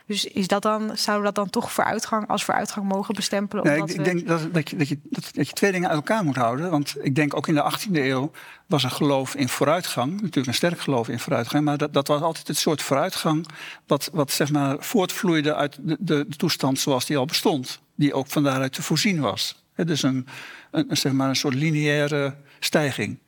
[0.07, 3.65] Dus is dat dan, zouden we dat dan toch vooruitgang als vooruitgang mogen bestempelen?
[3.65, 5.97] Nee, ik, ik denk dat, dat, je, dat, je, dat, dat je twee dingen uit
[5.97, 6.71] elkaar moet houden.
[6.71, 8.31] Want ik denk ook in de 18e eeuw
[8.67, 10.11] was er geloof in vooruitgang.
[10.13, 11.65] Natuurlijk een sterk geloof in vooruitgang.
[11.65, 13.47] Maar dat, dat was altijd het soort vooruitgang
[13.87, 17.81] wat, wat zeg maar voortvloeide uit de, de, de toestand zoals die al bestond.
[17.95, 19.65] Die ook van daaruit te voorzien was.
[19.75, 20.27] Dus een,
[20.71, 23.19] een, een, zeg maar een soort lineaire stijging.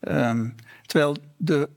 [0.00, 0.48] Ehm,
[0.86, 1.68] terwijl de,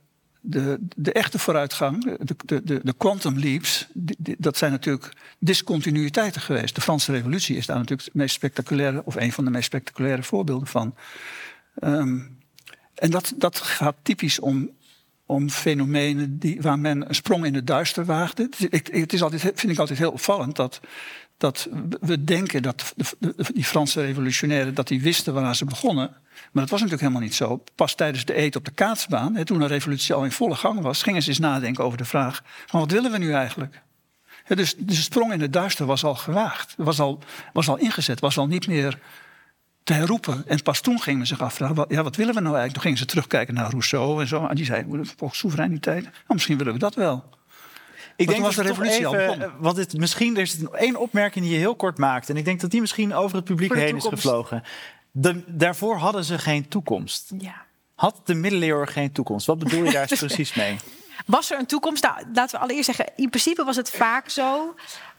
[0.45, 3.87] de, de echte vooruitgang, de, quantum leaps,
[4.17, 6.75] dat zijn natuurlijk discontinuïteiten geweest.
[6.75, 10.23] De Franse Revolutie is daar natuurlijk het meest spectaculaire, of een van de meest spectaculaire
[10.23, 10.95] voorbeelden van.
[11.75, 12.19] Ehm,
[12.95, 14.69] en dat, dat gaat typisch om,
[15.25, 18.49] om fenomenen die, waar men een sprong in het duister waagde.
[18.69, 20.79] Het is altijd, vind ik altijd heel opvallend dat,
[21.37, 21.67] dat
[22.01, 22.93] we denken dat
[23.53, 26.09] die Franse revolutionairen dat die wisten waar ze begonnen.
[26.51, 27.63] Maar dat was natuurlijk helemaal niet zo.
[27.75, 30.81] Pas tijdens de eet op de kaatsbaan, hè, toen de revolutie al in volle gang
[30.81, 33.83] was, gingen ze eens nadenken over de vraag: van wat willen we nu eigenlijk?
[34.47, 37.19] Dus, dus de sprong in het duister was al gewaagd, was al,
[37.53, 38.99] was al ingezet, was al niet meer
[39.83, 40.43] te herroepen.
[40.47, 42.73] En pas toen gingen ze zich afvragen, wat, ja, wat willen we nou eigenlijk?
[42.73, 44.47] Toen gingen ze terugkijken naar Rousseau en zo.
[44.47, 44.85] En die zei,
[45.17, 47.34] volgens soevereiniteit, nou, misschien willen we dat wel.
[48.15, 49.47] Ik toen was dat de revolutie al even, begonnen.
[49.47, 52.29] eh, Want het, misschien er is één opmerking die je heel kort maakt.
[52.29, 54.63] En ik denk dat die misschien over het publiek heen is gevlogen.
[55.11, 57.31] De, daarvoor hadden ze geen toekomst.
[57.37, 57.65] Ja.
[57.95, 59.45] Had de middeleeuwen geen toekomst?
[59.45, 60.75] Wat bedoel je daar precies mee?
[61.25, 62.03] Was er een toekomst?
[62.03, 64.75] Nou, laten we allereerst zeggen, in principe was het vaak zo.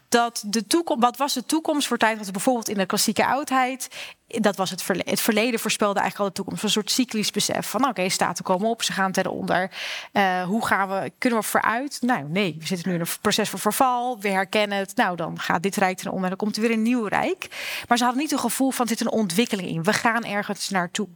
[0.09, 3.87] Dat de toekomst, wat was de toekomst voor tijd, wat bijvoorbeeld in de klassieke oudheid,
[4.27, 5.11] dat was het verleden.
[5.11, 6.63] Het verleden voorspelde eigenlijk al de toekomst.
[6.63, 9.71] Een soort cyclisch besef van, oké, staten komen op, ze gaan ten onder.
[10.13, 11.97] Uh, hoe gaan we, kunnen we vooruit?
[12.01, 14.19] Nou, nee, we zitten nu in een proces van verval.
[14.19, 14.95] We herkennen het.
[14.95, 17.47] Nou, dan gaat dit rijk ten onder en dan komt er weer een nieuw rijk.
[17.87, 19.83] Maar ze hadden niet het gevoel van, dit een ontwikkeling in.
[19.83, 21.07] We gaan ergens naartoe.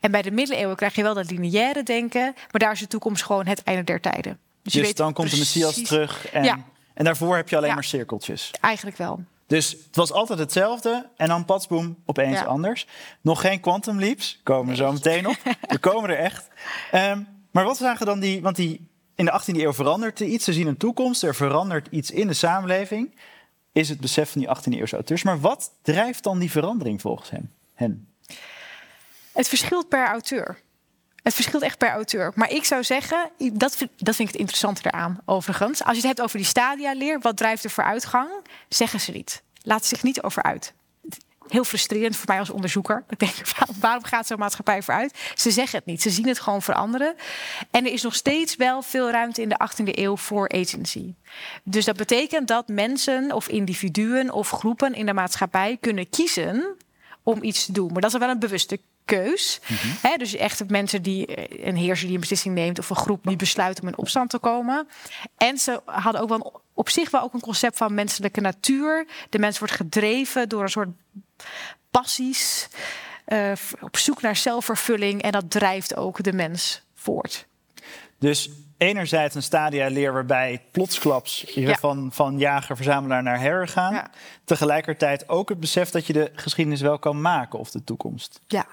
[0.00, 3.22] En bij de middeleeuwen krijg je wel dat lineaire denken, maar daar is de toekomst
[3.22, 4.38] gewoon het einde der tijden.
[4.62, 6.58] Dus, dus weet dan komt de Messias terug en, ja.
[6.94, 8.50] En daarvoor heb je alleen maar cirkeltjes.
[8.60, 9.24] Eigenlijk wel.
[9.46, 12.86] Dus het was altijd hetzelfde en dan patsboom opeens anders.
[13.20, 15.36] Nog geen quantum leaps, komen we zo meteen op.
[15.68, 16.48] We komen er echt.
[16.90, 20.44] Ehm, maar wat zagen dan die, want die, in de 18e eeuw verandert er iets.
[20.44, 23.14] Ze zien een toekomst, er verandert iets in de samenleving.
[23.72, 25.22] Is het besef van die 18e eeuwse auteurs.
[25.22, 28.08] Maar wat drijft dan die verandering volgens hem, hen?
[29.32, 30.62] Het verschilt per auteur.
[31.24, 32.32] Het verschilt echt per auteur.
[32.34, 35.84] Maar ik zou zeggen, dat vind, dat vind ik het interessante eraan, overigens.
[35.84, 38.30] Als je het hebt over die stadia-leer, wat drijft de vooruitgang?
[38.68, 39.42] Zeggen ze niet.
[39.62, 40.74] Laat zich niet over uit.
[41.48, 43.04] Heel frustrerend voor mij als onderzoeker.
[43.08, 43.32] Ik denk,
[43.80, 45.18] waarom gaat zo'n maatschappij vooruit?
[45.34, 46.02] Ze zeggen het niet.
[46.02, 47.14] Ze zien het gewoon veranderen.
[47.70, 51.14] En er is nog steeds wel veel ruimte in de 18e eeuw voor agency.
[51.62, 56.76] Dus dat betekent dat mensen of individuen of groepen in de maatschappij kunnen kiezen
[57.22, 57.92] om iets te doen.
[57.92, 59.60] Maar dat is wel een bewuste keus.
[59.66, 60.18] Mhm.
[60.18, 63.36] dus echt mensen die eh, een heerser die een beslissing neemt of een groep die
[63.36, 64.88] besluit om in opstand te komen.
[65.36, 69.06] En ze hadden ook wel op zich wel ook een concept van menselijke natuur.
[69.28, 70.88] De mens wordt gedreven door een soort
[71.90, 72.68] passies,
[73.28, 77.46] uh, op zoek naar zelfvervulling en dat drijft ook de mens voort.
[78.18, 81.74] Dus enerzijds een stadia leer waarbij plotsklaps ja.
[81.74, 84.10] van, van jager-verzamelaar naar herder gaan.
[84.44, 88.40] Tegelijkertijd ook het besef dat je de geschiedenis wel kan maken of de toekomst.
[88.46, 88.66] Ja,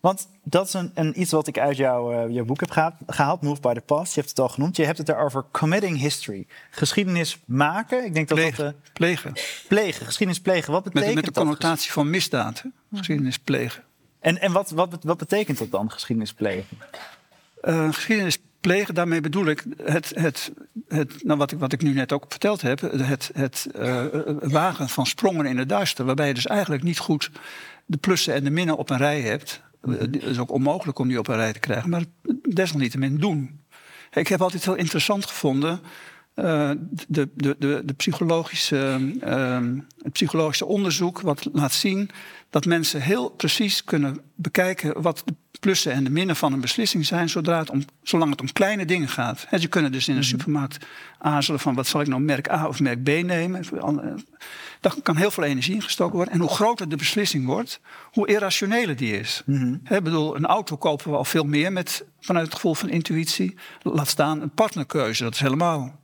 [0.00, 3.42] want dat is een, een iets wat ik uit jouw uh, boek heb gehaald, gehaald,
[3.42, 4.14] Move by the Past.
[4.14, 4.76] Je hebt het al genoemd.
[4.76, 6.46] Je hebt het erover committing history.
[6.70, 8.04] Geschiedenis maken.
[8.04, 8.64] Ik denk dat plegen.
[8.64, 8.74] dat...
[8.74, 9.32] Uh, plegen.
[9.68, 10.06] Plegen.
[10.06, 10.72] Geschiedenis plegen.
[10.72, 12.62] Wat betekent met, met de connotatie van misdaad.
[12.94, 13.82] Geschiedenis plegen.
[14.20, 16.78] En, en wat, wat, wat betekent dat dan, geschiedenis plegen?
[17.62, 20.52] Uh, geschiedenis plegen, daarmee bedoel ik het, het,
[20.88, 24.04] het nou wat, ik, wat ik nu net ook verteld heb, het, het uh,
[24.40, 27.30] wagen van sprongen in het duister, waarbij je dus eigenlijk niet goed
[27.86, 29.60] de plussen en de minnen op een rij hebt.
[29.90, 32.04] Het is ook onmogelijk om die op een rij te krijgen, maar
[32.48, 33.60] desalniettemin doen.
[34.12, 35.80] Ik heb altijd heel interessant gevonden
[36.34, 36.70] uh,
[37.08, 39.58] de, de, de, de, psychologische, uh,
[40.02, 42.10] het psychologische onderzoek wat laat zien
[42.50, 47.06] dat mensen heel precies kunnen bekijken wat de plussen en de minnen van een beslissing
[47.06, 49.44] zijn, zodra het om, zolang het om kleine dingen gaat.
[49.48, 50.28] He, ze kunnen dus in een mhm.
[50.28, 50.86] supermarkt
[51.18, 53.64] aarzelen van wat zal ik nou merk A of merk B nemen.
[54.80, 56.34] Daar kan heel veel energie in gestoken worden.
[56.34, 57.80] En hoe groter de beslissing wordt,
[58.12, 59.42] hoe irrationeler die is.
[59.46, 62.88] Mm Ik bedoel, een auto kopen we al veel meer met, vanuit het gevoel van
[62.88, 63.54] intuïtie.
[63.82, 66.00] Laat staan een partnerkeuze, dat is helemaal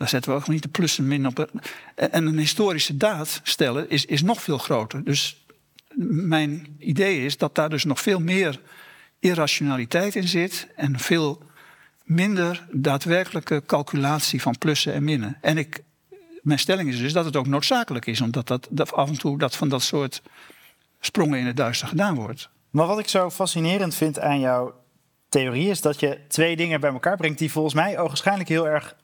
[0.00, 1.50] daar zetten we ook niet de plus en min op.
[1.94, 5.04] En een historische daad stellen is, is nog veel groter.
[5.04, 5.44] Dus
[6.24, 8.60] mijn idee is dat daar dus nog veel meer
[9.18, 10.66] irrationaliteit in zit.
[10.76, 11.42] En veel
[12.04, 15.38] minder daadwerkelijke calculatie van plussen en minnen.
[15.40, 15.82] En ik,
[16.42, 19.56] mijn stelling is dus dat het ook noodzakelijk is, omdat dat, af en toe dat
[19.56, 20.22] van dat soort
[21.00, 22.48] sprongen in het duister gedaan wordt.
[22.70, 24.74] Maar wat ik zo fascinerend vind aan jouw
[25.28, 28.98] theorie is dat je twee dingen bij elkaar brengt die volgens mij waarschijnlijk heel erg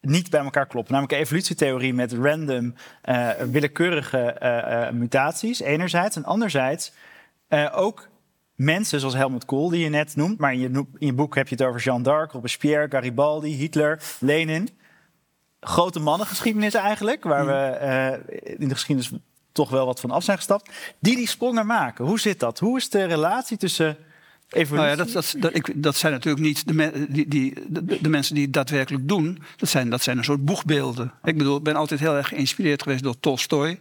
[0.00, 0.92] niet bij elkaar kloppen.
[0.92, 2.74] Namelijk evolutietheorie met random,
[3.04, 6.16] uh, willekeurige uh, mutaties, enerzijds.
[6.16, 6.92] En anderzijds
[7.72, 8.08] ook
[8.54, 10.38] mensen zoals Helmut Kool, die je net noemt.
[10.38, 14.02] Maar in je, in je boek heb je het over Jeanne d'Arc, Robespierre, Garibaldi, Hitler,
[14.18, 14.68] Lenin.
[15.60, 19.12] Grote mannengeschiedenis eigenlijk, waar we in de geschiedenis
[19.52, 20.70] toch wel wat van af zijn gestapt.
[20.98, 22.04] Die die sprongen maken.
[22.04, 22.58] Hoe zit dat?
[22.58, 23.96] Hoe is de relatie tussen
[24.50, 27.54] nou ja, dat, dat, dat, zijn natuurlijk niet de, die, die,
[28.00, 29.38] de, mensen die het daadwerkelijk doen.
[29.56, 31.12] Dat zijn, dat zijn een soort boegbeelden.
[31.24, 33.80] Ik bedoel, ben altijd heel erg geïnspireerd geweest door Tolstoy.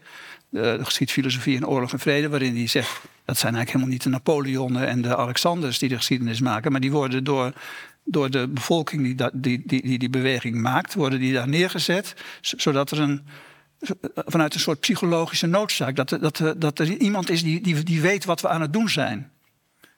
[0.49, 3.01] De, de geschiedfilosofie in oorlog en vrede, waarin hij zegt...
[3.25, 6.71] dat zijn eigenlijk helemaal niet de Napoleonen en de Alexanders die de geschiedenis maken...
[6.71, 7.53] maar die worden door,
[8.03, 10.93] door de bevolking die, die, die, die die beweging maakt...
[10.93, 13.21] worden die daar neergezet, zodat er een
[14.13, 15.95] vanuit een soort psychologische noodzaak.
[15.95, 18.89] Dat, dat, dat er iemand is die, die, die weet wat we aan het doen
[18.89, 19.31] zijn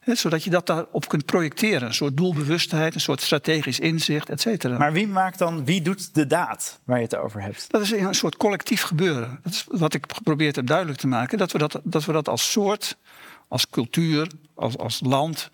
[0.06, 1.88] zodat je dat daarop kunt projecteren.
[1.88, 4.78] Een soort doelbewustheid, een soort strategisch inzicht, et cetera.
[4.78, 7.66] Maar wie maakt dan, wie doet de daad waar je het over hebt?
[7.72, 9.40] Dat is een soort collectief gebeuren.
[9.44, 11.38] Dat is wat ik geprobeerd heb duidelijk te maken.
[11.38, 12.98] Dat we dat, dat, we dat als soort,
[13.48, 15.50] als cultuur, als, als land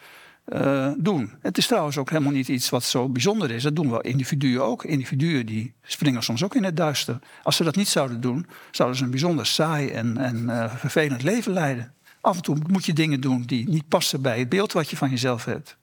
[0.47, 1.33] uh, doen.
[1.41, 3.63] Het is trouwens ook helemaal niet iets wat zo bijzonder is.
[3.63, 4.83] Dat doen we individuen ook.
[4.83, 7.19] Individuen die springen soms ook in het duister.
[7.43, 11.23] Als ze dat niet zouden doen, zouden ze een bijzonder saai en, en uh, vervelend
[11.23, 11.95] leven leiden
[12.27, 14.97] af en toe moet je dingen doen die niet passen bij het beeld wat je
[14.97, 15.77] van jezelf hebt.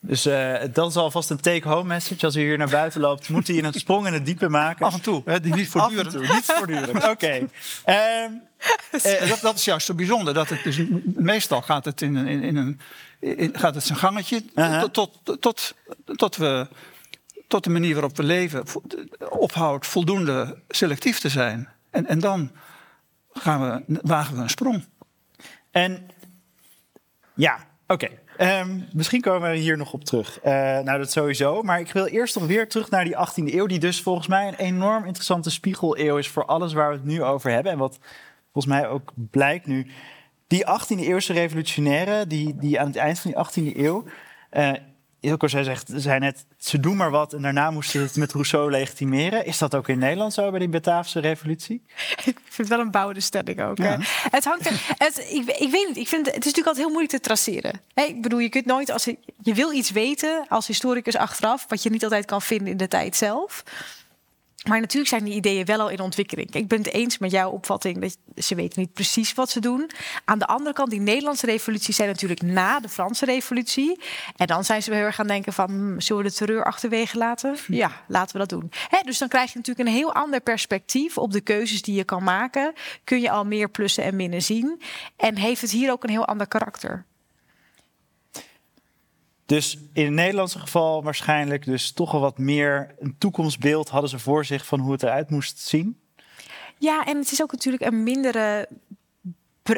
[0.00, 2.24] Dus uh, dat is alvast een take-home message.
[2.24, 4.86] Als u hier naar buiten loopt, moet u een sprong in het diepe maken.
[4.86, 5.22] Af en toe.
[5.24, 6.18] Hè, niet voortdurend.
[6.20, 6.96] Niet voortdurend.
[6.96, 7.08] Oké.
[7.08, 7.38] Okay.
[8.24, 8.42] Um,
[8.92, 10.34] uh, dat, is juist zo bijzonder.
[10.34, 12.80] Dat het dus meestal gaat het, in, in, een,
[13.18, 14.82] in, gaat het zijn gangetje uh-huh.
[14.82, 15.74] tot, tot, tot,
[16.16, 16.68] tot, we,
[17.48, 18.64] tot de manier waarop we leven
[19.28, 21.68] ophoudt voldoende selectief te zijn.
[21.90, 22.50] En, en dan
[23.32, 24.84] gaan we, wagen we een sprong.
[25.72, 26.08] En
[27.34, 28.08] ja, oké.
[28.36, 30.40] Ehm, misschien komen we hier nog op terug.
[30.40, 31.62] Eh, nou, dat sowieso.
[31.62, 34.48] Maar ik wil eerst nog weer terug naar die 18e eeuw, die dus volgens mij
[34.48, 37.72] een enorm interessante spiegeleeuw is voor alles waar we het nu over hebben.
[37.72, 37.98] En wat
[38.52, 39.86] volgens mij ook blijkt nu.
[40.46, 44.04] Die 18e eeuwse revolutionaire, die, die aan het eind van die 18e eeuw.
[44.50, 44.72] Eh,
[45.22, 45.90] Ilko, zij zegt,
[46.58, 49.46] ze doen maar wat en daarna moesten ze het met Rousseau legitimeren.
[49.46, 51.82] Is dat ook in Nederland zo bij die Bataafse revolutie?
[52.24, 53.78] Ik vind het wel een bouwde stelling ook.
[54.30, 56.88] Het hangt er, het, ik, ik, weet niet, ik vind, het is natuurlijk altijd heel
[56.88, 57.80] moeilijk te traceren.
[57.94, 61.82] Ik bedoel, je kunt nooit, als je, je wil iets weten als historicus achteraf, wat
[61.82, 63.62] je niet altijd kan vinden in de tijd zelf.
[64.68, 66.54] Maar natuurlijk zijn die ideeën wel al in ontwikkeling.
[66.54, 69.90] Ik ben het eens met jouw opvatting dat ze weten niet precies wat ze doen.
[70.24, 74.00] Aan de andere kant, die Nederlandse revolutie zijn natuurlijk na de Franse revolutie.
[74.36, 77.18] En dan zijn ze heel erg gaan denken van, hmm, zullen we de terreur achterwege
[77.18, 77.56] laten?
[77.66, 77.74] Hm.
[77.74, 78.70] Ja, laten we dat doen.
[78.88, 82.04] Hè, dus dan krijg je natuurlijk een heel ander perspectief op de keuzes die je
[82.04, 82.72] kan maken.
[83.04, 84.82] Kun je al meer plussen en minnen zien.
[85.16, 87.04] En heeft het hier ook een heel ander karakter.
[89.52, 94.18] Dus in het Nederlandse geval waarschijnlijk dus toch wel wat meer een toekomstbeeld hadden ze
[94.18, 96.00] voor zich van hoe het eruit moest zien.
[96.78, 98.68] Ja, en het is ook natuurlijk een mindere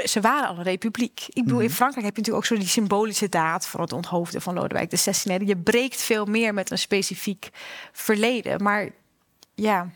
[0.04, 1.26] ze waren al een republiek.
[1.28, 1.74] Ik bedoel, in mhm.
[1.74, 4.98] Frankrijk heb je natuurlijk ook zo die symbolische daad van het onthoofden van Lodewijk de
[4.98, 5.46] 16e.
[5.46, 7.48] Je breekt veel meer met een specifiek
[7.92, 8.62] verleden.
[8.62, 8.90] Maar
[9.54, 9.90] ja,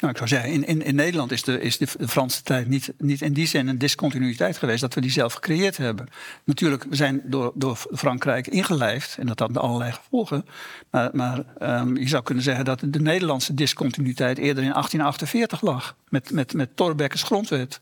[0.00, 2.92] nou, ik zou zeggen, in, in, in Nederland is de, is de Franse tijd niet,
[2.98, 6.08] niet in die zin een discontinuïteit geweest dat we die zelf gecreëerd hebben.
[6.44, 10.46] Natuurlijk, we zijn door, door Frankrijk ingelijfd en dat had allerlei gevolgen.
[10.90, 15.96] Maar, maar ehm, je zou kunnen zeggen dat de Nederlandse discontinuïteit eerder in 1848 lag,
[16.08, 16.68] met, met, met
[17.22, 17.80] grondwet.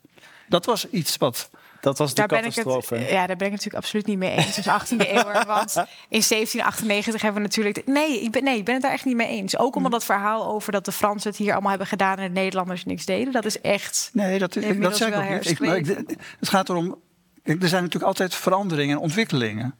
[0.48, 1.50] Dat was iets wat
[1.86, 2.88] dat was de daar catastrofe.
[2.88, 4.54] Ben ik het, ja, daar ben ik natuurlijk absoluut niet mee eens.
[4.54, 5.44] Dus 18e eeuw.
[5.46, 5.74] Want
[6.08, 7.86] in 1798 hebben we natuurlijk.
[7.86, 9.58] Nee ik, ben, nee, ik ben het daar echt niet mee eens.
[9.58, 9.98] Ook omdat hm.
[9.98, 13.04] dat verhaal over dat de Fransen het hier allemaal hebben gedaan en de Nederlanders niks
[13.04, 13.32] deden.
[13.32, 14.10] Dat is echt.
[14.12, 15.88] Nee, dat, is, dat zeg ik ook niet.
[15.88, 16.98] Ik, het gaat erom.
[17.42, 19.74] Er zijn natuurlijk altijd veranderingen en ontwikkelingen.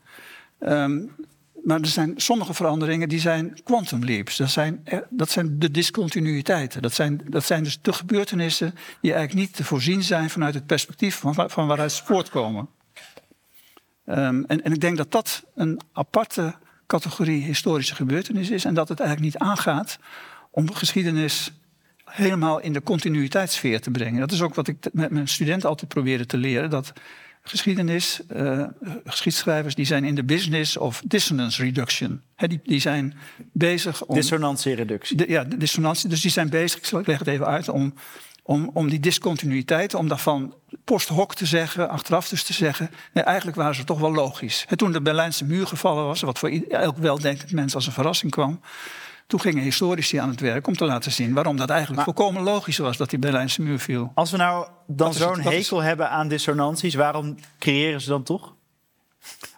[0.60, 1.14] Um,
[1.66, 4.36] maar er zijn sommige veranderingen die zijn quantum leaps.
[4.36, 6.82] Dat zijn, eh, dat zijn de discontinuïteiten.
[6.82, 10.66] Dat zijn, dat zijn dus de gebeurtenissen die eigenlijk niet te voorzien zijn vanuit het
[10.66, 12.68] perspectief van, van waaruit ze voortkomen.
[14.04, 16.54] Ehm, en, en ik denk dat dat een aparte
[16.86, 19.98] categorie historische gebeurtenissen is en dat het eigenlijk niet aangaat
[20.50, 21.52] om geschiedenis
[22.04, 24.20] helemaal in de continuïteitssfeer te brengen.
[24.20, 26.70] Dat is ook wat ik met mijn studenten altijd probeerde te leren.
[26.70, 26.92] Dat
[27.48, 28.64] geschiedenis, uh,
[29.04, 32.22] geschiedschrijvers, die zijn in de business of dissonance reduction.
[32.62, 33.14] Die, zijn
[33.52, 34.14] bezig om...
[34.14, 35.16] Dissonantiereductie.
[35.16, 36.08] reductie, ja, dissonantie.
[36.08, 37.94] Dus die zijn bezig, ik, leg het even uit, om,
[38.42, 42.90] om, om die discontinuïteit, om daarvan post hoc te zeggen, achteraf dus te zeggen.
[43.12, 44.66] Nee, eigenlijk waren ze toch wel logisch.
[44.76, 48.60] Toen de Berlijnse muur gevallen was, wat voor elk weldenkend mens als een verrassing kwam...
[49.26, 52.78] Toen gingen historici aan het werk om te laten zien waarom dat eigenlijk volkomen logisch
[52.78, 54.12] was dat die Berlijnse muur viel.
[54.14, 58.54] Als we nou dan zo'n hekel hebben aan dissonanties, waarom creëren ze dan toch?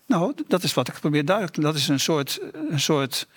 [0.07, 2.41] Nou, dat is wat ik probeer duidelijk te Dat is een soort,
[2.71, 3.29] een soort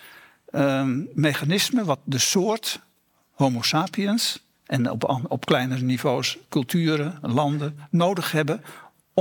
[0.49, 2.79] ehm, mechanisme wat de soort
[3.31, 8.63] Homo sapiens en op, op kleinere niveaus culturen, landen nodig hebben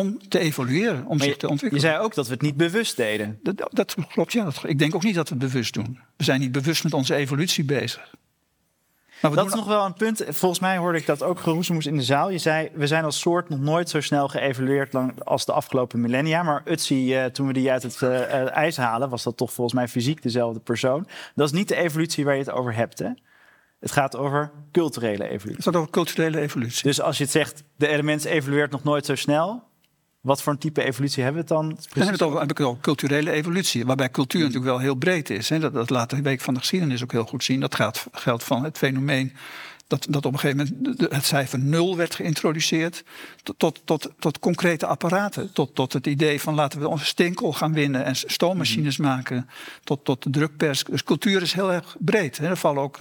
[0.00, 1.84] om te evolueren, om zich te ontwikkelen.
[1.84, 3.38] Je zei ook dat we het niet bewust deden.
[3.42, 4.48] Dat, dat klopt, ja.
[4.62, 5.98] Ik denk ook niet dat we het bewust doen.
[6.16, 8.14] We zijn niet bewust met onze evolutie bezig.
[9.20, 10.24] Maar dat is nog wel een punt.
[10.28, 12.30] Volgens mij hoorde ik dat ook geroezemoes in de zaal.
[12.30, 14.94] Je zei, we zijn als soort nog nooit zo snel geëvalueerd
[15.24, 16.42] als de afgelopen millennia.
[16.42, 18.02] Maar Utsi, eh, toen we die eh, uit het
[18.50, 21.06] ijs halen, was dat toch volgens mij fysiek dezelfde persoon.
[21.34, 23.08] Dat is niet de evolutie waar je het over hebt, hè?
[23.80, 25.54] Het gaat over culturele evolutie.
[25.54, 26.82] Het gaat over culturele evolutie.
[26.82, 29.62] Dus als je het zegt, de mens evolueert nog nooit zo snel,
[30.20, 31.74] wat voor een type evolutie hebben we het dan?
[31.74, 31.92] Precies?
[31.94, 34.50] Dan heb ik het, over, culturele evolutie, waarbij cultuur hmm.
[34.50, 35.48] natuurlijk wel heel breed is.
[35.48, 35.58] Hè.
[35.58, 37.60] Dat, dat laat de Week van de Geschiedenis ook heel goed zien.
[37.60, 39.32] Dat gaat, geldt van het fenomeen
[39.90, 43.04] dat, dat op een gegeven moment het cijfer nul werd geïntroduceerd.
[43.56, 45.52] Tot, tot, tot, concrete apparaten.
[45.52, 49.06] Tot, tot het idee van laten we onze stinkel gaan winnen en stoommachines hmm.
[49.06, 49.48] maken.
[49.84, 50.84] Tot, tot de drukpers.
[50.84, 52.38] Dus cultuur is heel erg breed.
[52.38, 52.48] Hè.
[52.48, 52.98] Er vallen ook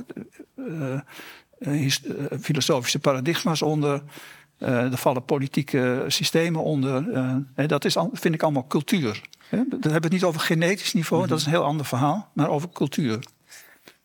[0.55, 0.93] eh,
[1.59, 4.01] eh, eh, filosofische paradigma's onder.
[4.59, 7.11] Eh, er vallen politieke systemen onder.
[7.55, 9.21] Eh, dat is, vind ik allemaal cultuur.
[9.49, 11.31] Dan hebben we het niet over genetisch niveau, mhm.
[11.31, 13.19] dat is een heel ander verhaal, maar over cultuur.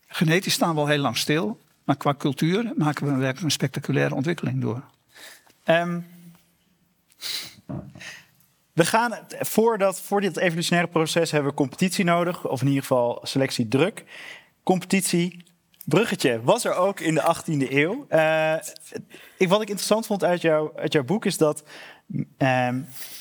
[0.07, 4.15] Genetisch staan we al heel lang stil, maar qua cultuur maken we werkelijk een spectaculaire
[4.15, 4.83] ontwikkeling door.
[5.63, 5.99] Ehm,
[8.73, 13.19] we gaan, voor, voor dit evolutionaire proces hebben we competitie nodig, of in ieder geval
[13.23, 14.03] selectiedruk.
[14.63, 15.44] Competitie
[15.85, 18.05] bruggetje, was er ook in de 18e eeuw.
[18.09, 18.55] Uh,
[19.37, 21.63] ik, wat ik interessant vond uit, jou, uit jouw boek is dat
[22.37, 22.69] uh,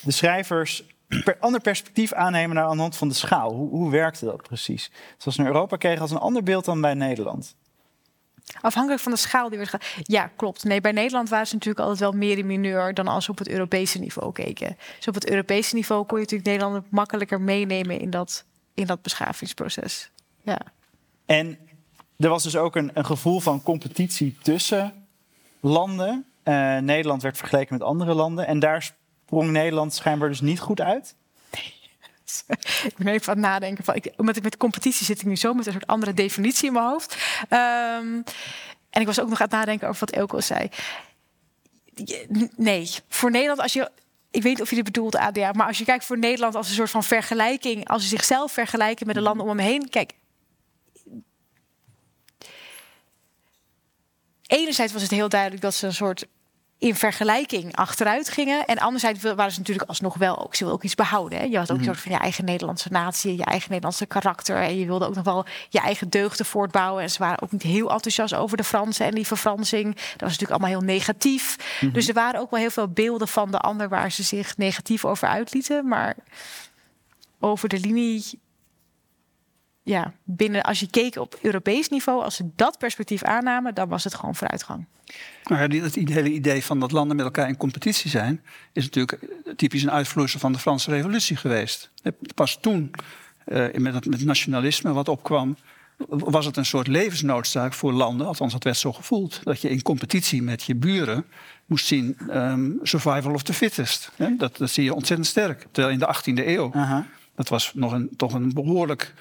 [0.02, 0.84] de schrijvers
[1.24, 3.52] per ander perspectief aannemen naar aan de hand van de schaal.
[3.52, 4.90] Hoe, hoe werkte dat precies?
[5.18, 7.54] Zoals naar Europa kregen als een ander beeld dan bij Nederland.
[8.60, 10.64] Afhankelijk van de schaal die werd Ja, klopt.
[10.64, 13.38] Nee, bij Nederland waren ze natuurlijk altijd wel meer in mineur dan als ze op
[13.38, 14.76] het Europese niveau keken.
[14.96, 19.02] Dus op het Europese niveau kon je natuurlijk Nederland makkelijker meenemen in dat, in dat
[19.02, 20.10] beschavingsproces.
[20.42, 20.60] Ja.
[21.26, 21.58] En
[22.16, 25.06] er was dus ook een, een gevoel van competitie tussen
[25.60, 26.24] landen.
[26.44, 28.46] Uh, Nederland werd vergeleken met andere landen.
[28.46, 28.92] En daar
[29.24, 31.14] sprong Nederland schijnbaar dus niet goed uit.
[32.84, 33.84] ik ben even aan het nadenken.
[33.84, 36.66] Van, ik, omdat ik met competitie zit ik nu zo met een soort andere definitie
[36.66, 37.16] in mijn hoofd.
[37.42, 38.24] Um,
[38.90, 40.68] en ik was ook nog aan het nadenken over wat Elko zei.
[42.56, 43.90] Nee, voor Nederland, als je.
[44.30, 46.68] Ik weet niet of je dit bedoelt, ADA, maar als je kijkt voor Nederland als
[46.68, 49.88] een soort van vergelijking, als ze zichzelf vergelijken met de landen om hem heen.
[49.88, 50.12] Kijk,
[54.55, 56.26] enerzijds was het heel duidelijk dat ze een soort
[56.78, 58.64] in vergelijking achteruit gingen.
[58.64, 61.39] En anderzijds waren ze natuurlijk alsnog wel ook, ze ook iets behouden.
[61.39, 61.44] Hè?
[61.44, 61.85] Je had ook een mhm.
[61.85, 64.56] soort van je eigen Nederlandse natie, je eigen Nederlandse karakter.
[64.56, 67.02] En je wilde ook nog wel je eigen deugden voortbouwen.
[67.02, 69.94] En ze waren ook niet heel enthousiast over de Fransen en die verfransing.
[69.94, 71.56] Dat was natuurlijk allemaal heel negatief.
[71.81, 71.93] Mhm.
[71.93, 75.05] Dus er waren ook wel heel veel beelden van de ander waar ze zich negatief
[75.05, 75.89] over uitlieten.
[75.89, 76.16] Maar
[77.40, 78.40] over de linie
[79.85, 84.05] ja, binnen, als je keek op Europees niveau, als ze dat perspectief aannamen, dan was
[84.05, 84.86] het gewoon vooruitgang.
[85.44, 88.43] Nou ja, het hele idee van dat landen met elkaar in competitie zijn,
[88.73, 89.19] is natuurlijk
[89.56, 91.90] typisch een uitvloeisel van de Franse Revolutie geweest.
[92.35, 92.90] Pas toen,
[93.47, 95.56] uh, met het nationalisme wat opkwam,
[96.09, 99.82] was het een soort levensnoodzaak voor landen, althans dat werd zo gevoeld, dat je in
[99.82, 101.24] competitie met je buren
[101.66, 104.11] moest zien um, survival of the fittest.
[104.39, 105.66] Dat, dat, zie je ontzettend sterk.
[105.70, 106.73] Terwijl in de 18e eeuw,
[107.35, 109.15] dat was nog een, toch een behoorlijk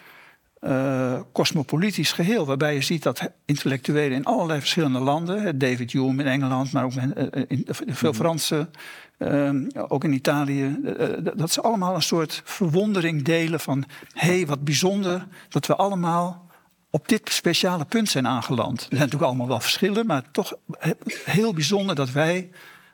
[0.65, 2.45] uh, cosmopolitisch geheel.
[2.45, 6.93] Waarbij je ziet dat intellectuelen in allerlei verschillende landen, David Hume in Engeland, maar ook
[6.93, 8.19] in, eh, in veel mhm.
[8.19, 8.71] Fransen,
[9.17, 13.83] ehm, ook in Italië, eh, dat ze allemaal een soort verwondering delen van
[14.13, 16.51] hé, hey, wat bijzonder dat we allemaal
[16.89, 18.79] op dit speciale punt zijn aangeland.
[18.79, 20.53] Er zijn natuurlijk allemaal wel verschillen, maar toch
[21.25, 22.49] heel bijzonder dat wij,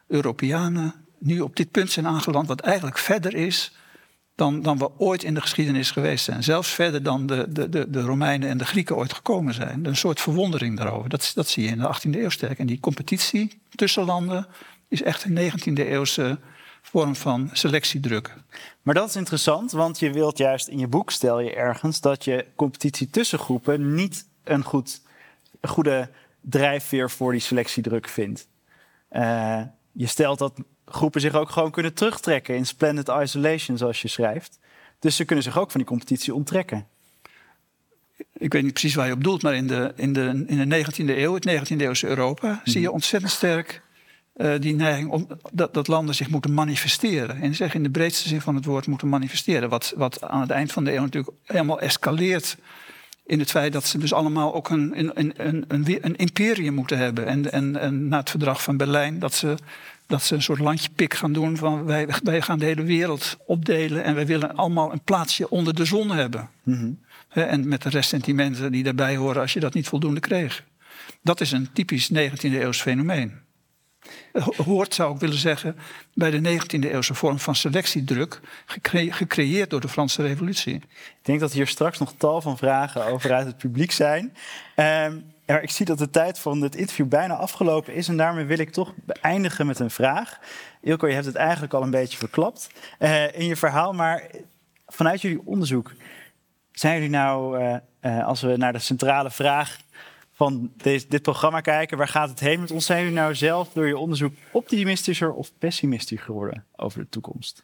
[0.08, 3.74] Europeanen, nu op dit punt zijn aangeland, wat eigenlijk verder is
[4.40, 6.44] dan, dan we ooit in de geschiedenis geweest zijn.
[6.44, 9.86] Zelfs verder dan de, de, de, de Romeinen en de Grieken ooit gekomen zijn.
[9.86, 11.10] Een soort verwondering daarover.
[11.10, 12.60] Dat, dat zie je in de 18e eeuw sterk.
[12.60, 14.48] En die competitie tussen landen
[14.88, 16.40] is echt een 19e eeuwse
[16.82, 18.34] vorm van selectiedruk.
[18.82, 22.24] Maar dat is interessant, want je wilt juist in je boek stel je ergens dat
[22.24, 25.02] je competitie tussen groepen niet een goed,
[25.62, 26.10] goede
[26.42, 28.48] drijfveer voor die selectiedruk vindt.
[29.12, 29.62] Uh,
[29.92, 30.54] je stelt dat
[30.90, 34.60] groepen zich ook gewoon kunnen terugtrekken in splendid isolation, zoals je schrijft.
[35.00, 36.88] Dus ze kunnen zich ook van die competitie onttrekken.
[38.34, 40.86] Ik weet niet precies waar je op doelt, maar in de, in de, in de
[40.86, 43.82] 19e eeuw, het 19e eeuwse Europa, zie je ontzettend sterk
[44.36, 47.42] uh, die neiging om, dat, dat landen zich moeten manifesteren.
[47.42, 49.70] En zeg in de breedste zin van het woord moeten manifesteren.
[49.70, 52.58] Wat, wat aan het eind van de eeuw natuurlijk helemaal escaleert
[53.26, 56.98] in het feit dat ze dus allemaal ook een, een, een, een, een imperium moeten
[56.98, 57.26] hebben.
[57.26, 59.56] En, en, en na het verdrag van Berlijn dat ze
[60.10, 64.04] dat ze een soort landjepik gaan doen van wij, wij gaan de hele wereld opdelen
[64.04, 66.50] en wij willen allemaal een plaatsje onder de zon hebben.
[66.64, 66.92] Mhm.
[67.30, 70.64] en met de ressentimenten die daarbij horen als je dat niet voldoende kreeg.
[71.22, 73.34] Dat is een typisch 19e eeuws fenomeen.
[74.66, 75.76] Hoort, zou ik willen zeggen,
[76.14, 78.40] bij de 19e eeuwse vorm van selectiedruk,
[78.92, 80.76] gecreëerd door de Franse Revolutie.
[80.76, 84.34] Ik denk dat hier straks nog tal van vragen over uit het publiek zijn.
[84.76, 88.08] Um, ja, ik zie dat de tijd van het interview bijna afgelopen is.
[88.08, 90.40] En daarmee wil ik toch eindigen met een vraag.
[90.82, 92.70] Ilko, je hebt het eigenlijk al een beetje verklapt
[93.00, 93.94] uh, in je verhaal.
[93.94, 94.24] Maar
[94.88, 95.92] vanuit jullie onderzoek,
[96.72, 99.78] zijn jullie nou, uh, uh, als we naar de centrale vraag
[100.32, 102.86] van deze, dit programma kijken, waar gaat het heen met ons?
[102.86, 107.64] Zijn jullie nou zelf door je onderzoek optimistischer of pessimistischer geworden over de toekomst?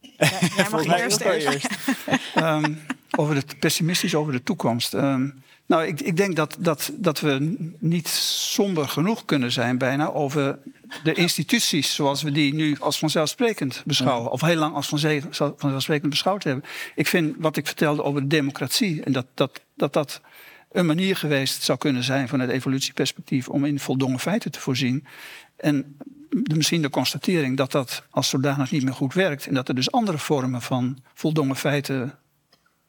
[0.00, 1.20] Ja, jij mag eerst.
[1.20, 1.68] eerst.
[2.36, 2.86] um,
[3.16, 4.94] over de, pessimistisch over de toekomst.
[4.94, 5.28] Ehm,
[5.66, 10.58] nou, ik, ik, denk dat, dat, dat we niet somber genoeg kunnen zijn bijna over
[11.02, 14.30] de instituties zoals we die nu als vanzelfsprekend beschouwen.
[14.30, 16.64] Of heel lang als vanzelfsprekend beschouwd hebben.
[16.94, 20.20] Ik vind wat ik vertelde over de democratie en dat dat, dat, dat
[20.72, 25.06] een manier geweest zou kunnen zijn van het evolutieperspectief om in voldongen feiten te voorzien.
[25.56, 25.96] En
[26.54, 29.46] misschien de constatering dat dat als zodanig niet meer goed werkt.
[29.46, 32.18] En dat er dus andere vormen van voldongen feiten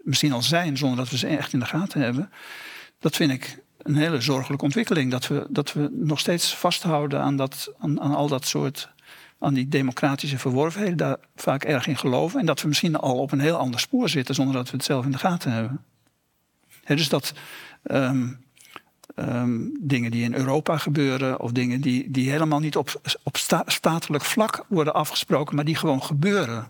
[0.05, 2.31] misschien al zijn zonder dat we ze echt in de gaten hebben.
[2.99, 5.11] Dat vind ik een hele zorgelijke ontwikkeling.
[5.11, 8.89] Dat we, dat we nog steeds vasthouden aan, dat, aan, aan al dat soort
[9.39, 12.39] aan die democratische verworvenheden, daar vaak erg in geloven.
[12.39, 14.85] En dat we misschien al op een heel ander spoor zitten zonder dat we het
[14.85, 15.83] zelf in de gaten hebben.
[16.85, 17.33] Dus dat
[17.83, 18.27] ehm,
[19.15, 23.63] ehm, dingen die in Europa gebeuren, of dingen die, die helemaal niet op, op sta-
[23.65, 26.67] statelijk vlak worden afgesproken, maar die gewoon gebeuren.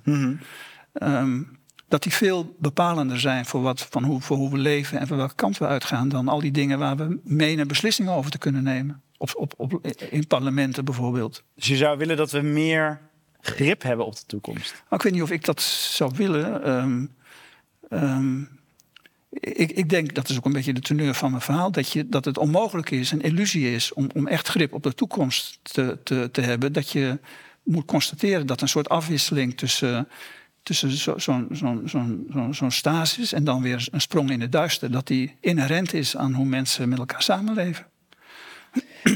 [0.93, 1.43] Ehm,
[1.87, 5.17] dat die veel bepalender zijn voor, wat, van hoe, voor hoe we leven en van
[5.17, 8.63] welke kant we uitgaan dan al die dingen waar we menen beslissingen over te kunnen
[8.63, 9.01] nemen.
[9.17, 11.43] Op, op, op, in parlementen bijvoorbeeld.
[11.55, 13.01] Dus je zou willen dat we meer
[13.41, 14.83] grip hebben op de toekomst.
[14.89, 16.63] Ik weet niet of ik dat zou willen.
[16.63, 17.05] Ehm,
[17.89, 18.41] ehm,
[19.39, 22.09] ik, ik denk, dat is ook een beetje de teneur van mijn verhaal, dat, je,
[22.09, 25.99] dat het onmogelijk is, een illusie is, om, om echt grip op de toekomst te,
[26.03, 26.73] te, te hebben.
[26.73, 27.19] Dat je
[27.63, 30.07] moet constateren dat een soort afwisseling tussen,
[30.65, 31.81] tussen zo'n zo, zo,
[32.33, 36.17] zo, zo, stasis en dan weer een sprong in het duister, dat die inherent is
[36.17, 37.85] aan hoe mensen met elkaar samenleven.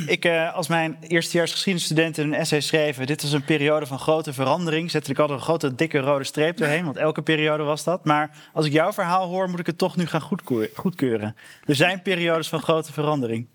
[0.07, 3.07] Ik, eh, als mijn eerstejaars geschiedenisstudenten een essay schreven...
[3.07, 4.91] dit was een periode van grote verandering...
[4.91, 6.85] zette ik altijd een grote dikke rode streep doorheen...
[6.85, 8.05] want elke periode was dat.
[8.05, 11.35] Maar als ik jouw verhaal hoor, moet ik het toch nu gaan goedkeur- goedkeuren.
[11.65, 13.47] Er zijn periodes van grote verandering.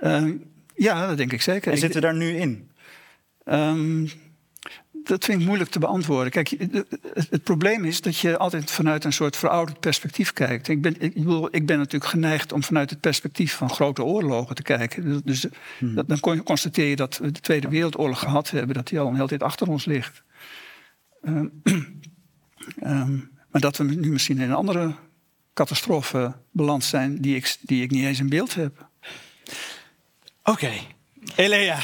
[0.00, 0.36] Ehm,
[0.74, 1.72] ja, dat denk ik zeker.
[1.72, 2.70] En zitten we daar nu in?
[3.44, 4.06] Ehm,
[5.04, 6.32] dat vind ik moeilijk te beantwoorden.
[6.32, 6.86] Kijk, het,
[7.30, 10.68] het probleem is dat je altijd vanuit een soort verouderd perspectief kijkt.
[10.68, 14.54] Ik ben, ik, bedoel, ik ben natuurlijk geneigd om vanuit het perspectief van grote oorlogen
[14.54, 15.22] te kijken.
[15.24, 15.46] Dus
[15.78, 19.06] dat, dan kon- constateer je dat we de Tweede Wereldoorlog gehad hebben, dat die al
[19.06, 20.22] een hele tijd achter ons ligt.
[21.22, 21.46] Ehm,
[22.78, 23.16] ehm,
[23.50, 24.94] maar dat we nu misschien in een andere
[25.54, 28.88] catastrofe beland zijn die ik, die ik niet eens in beeld heb.
[30.42, 30.72] Oké.
[31.36, 31.78] Elea,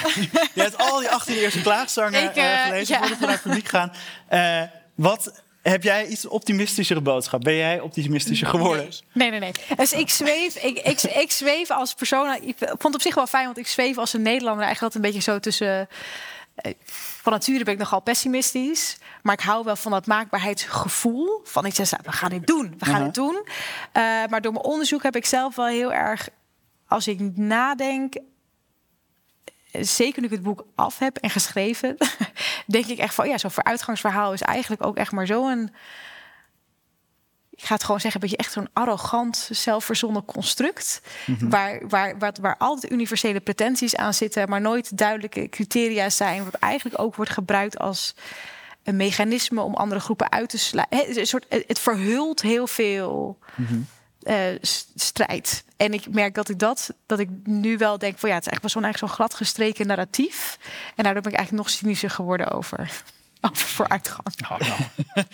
[0.55, 3.01] je hebt al die 18 eerste klaagzangen Ik, eh, eh, gelezen ja.
[3.01, 3.93] voordat we naar het publiek gaan.
[4.29, 4.63] Eh,
[4.95, 7.41] wat, heb jij iets optimistischere boodschap?
[7.41, 8.89] Ben jij optimistischer geworden?
[9.13, 9.53] Nee, nee, nee.
[9.77, 12.35] Dus ik zweef, ik, ik, ik zweef als persoon.
[12.35, 15.05] Ik vond het op zich wel fijn, want ik zweef als een Nederlander eigenlijk altijd
[15.05, 15.89] een beetje zo tussen.
[17.23, 18.99] Van nature ben ik nogal pessimistisch.
[19.23, 21.41] Maar ik hou wel van dat maakbaarheidsgevoel.
[21.45, 22.75] Van ik zeg, we gaan dit doen.
[22.79, 23.05] We gaan Aha.
[23.05, 23.47] dit doen.
[23.93, 26.29] Eh, maar door mijn onderzoek heb ik zelf wel heel erg.
[26.89, 28.15] Als ik nadenk.
[29.73, 31.97] Zeker nu ik het boek af heb en geschreven.
[32.67, 35.71] denk ik echt van ja, zo'n vooruitgangsverhaal is eigenlijk ook echt maar zo'n
[37.61, 41.03] ik ga het gewoon zeggen, een beetje echt zo'n arrogant, zelfverzonnen construct.
[41.41, 46.45] waar, waar, waar, waar altijd universele pretenties aan zitten, maar nooit duidelijke criteria zijn.
[46.45, 48.15] Wat eigenlijk ook wordt gebruikt als
[48.83, 50.99] een mechanisme om andere groepen uit te sluiten.
[50.99, 53.67] Het, het verhult heel veel eh,
[54.61, 55.65] s- strijd.
[55.77, 58.59] En ik merk dat ik dat, dat ik nu wel denk van ja, het is
[58.61, 60.59] wel zo'n eigenlijk zo'n glad gestreken narratief.
[60.97, 63.03] En daardoor ben ik eigenlijk nog cynischer geworden over,
[63.51, 64.27] over vooruitgang.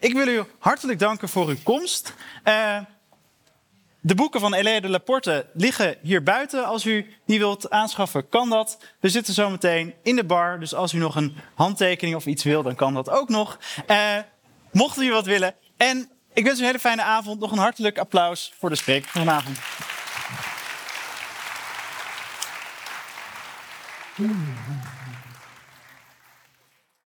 [0.00, 2.14] Ik wil u hartelijk danken voor uw komst.
[2.42, 2.78] Eh,
[4.00, 6.64] de boeken van Elia de Laporte liggen hier buiten.
[6.64, 8.78] Als u die wilt aanschaffen, kan dat.
[9.00, 10.60] We zitten zo meteen in de bar.
[10.60, 13.58] Dus als u nog een handtekening of iets wil, dan kan dat ook nog.
[13.86, 14.16] Eh,
[14.72, 15.54] mocht u wat willen.
[15.76, 17.40] En ik wens u een hele fijne avond.
[17.40, 19.58] Nog een hartelijk applaus voor de spreker van vanavond.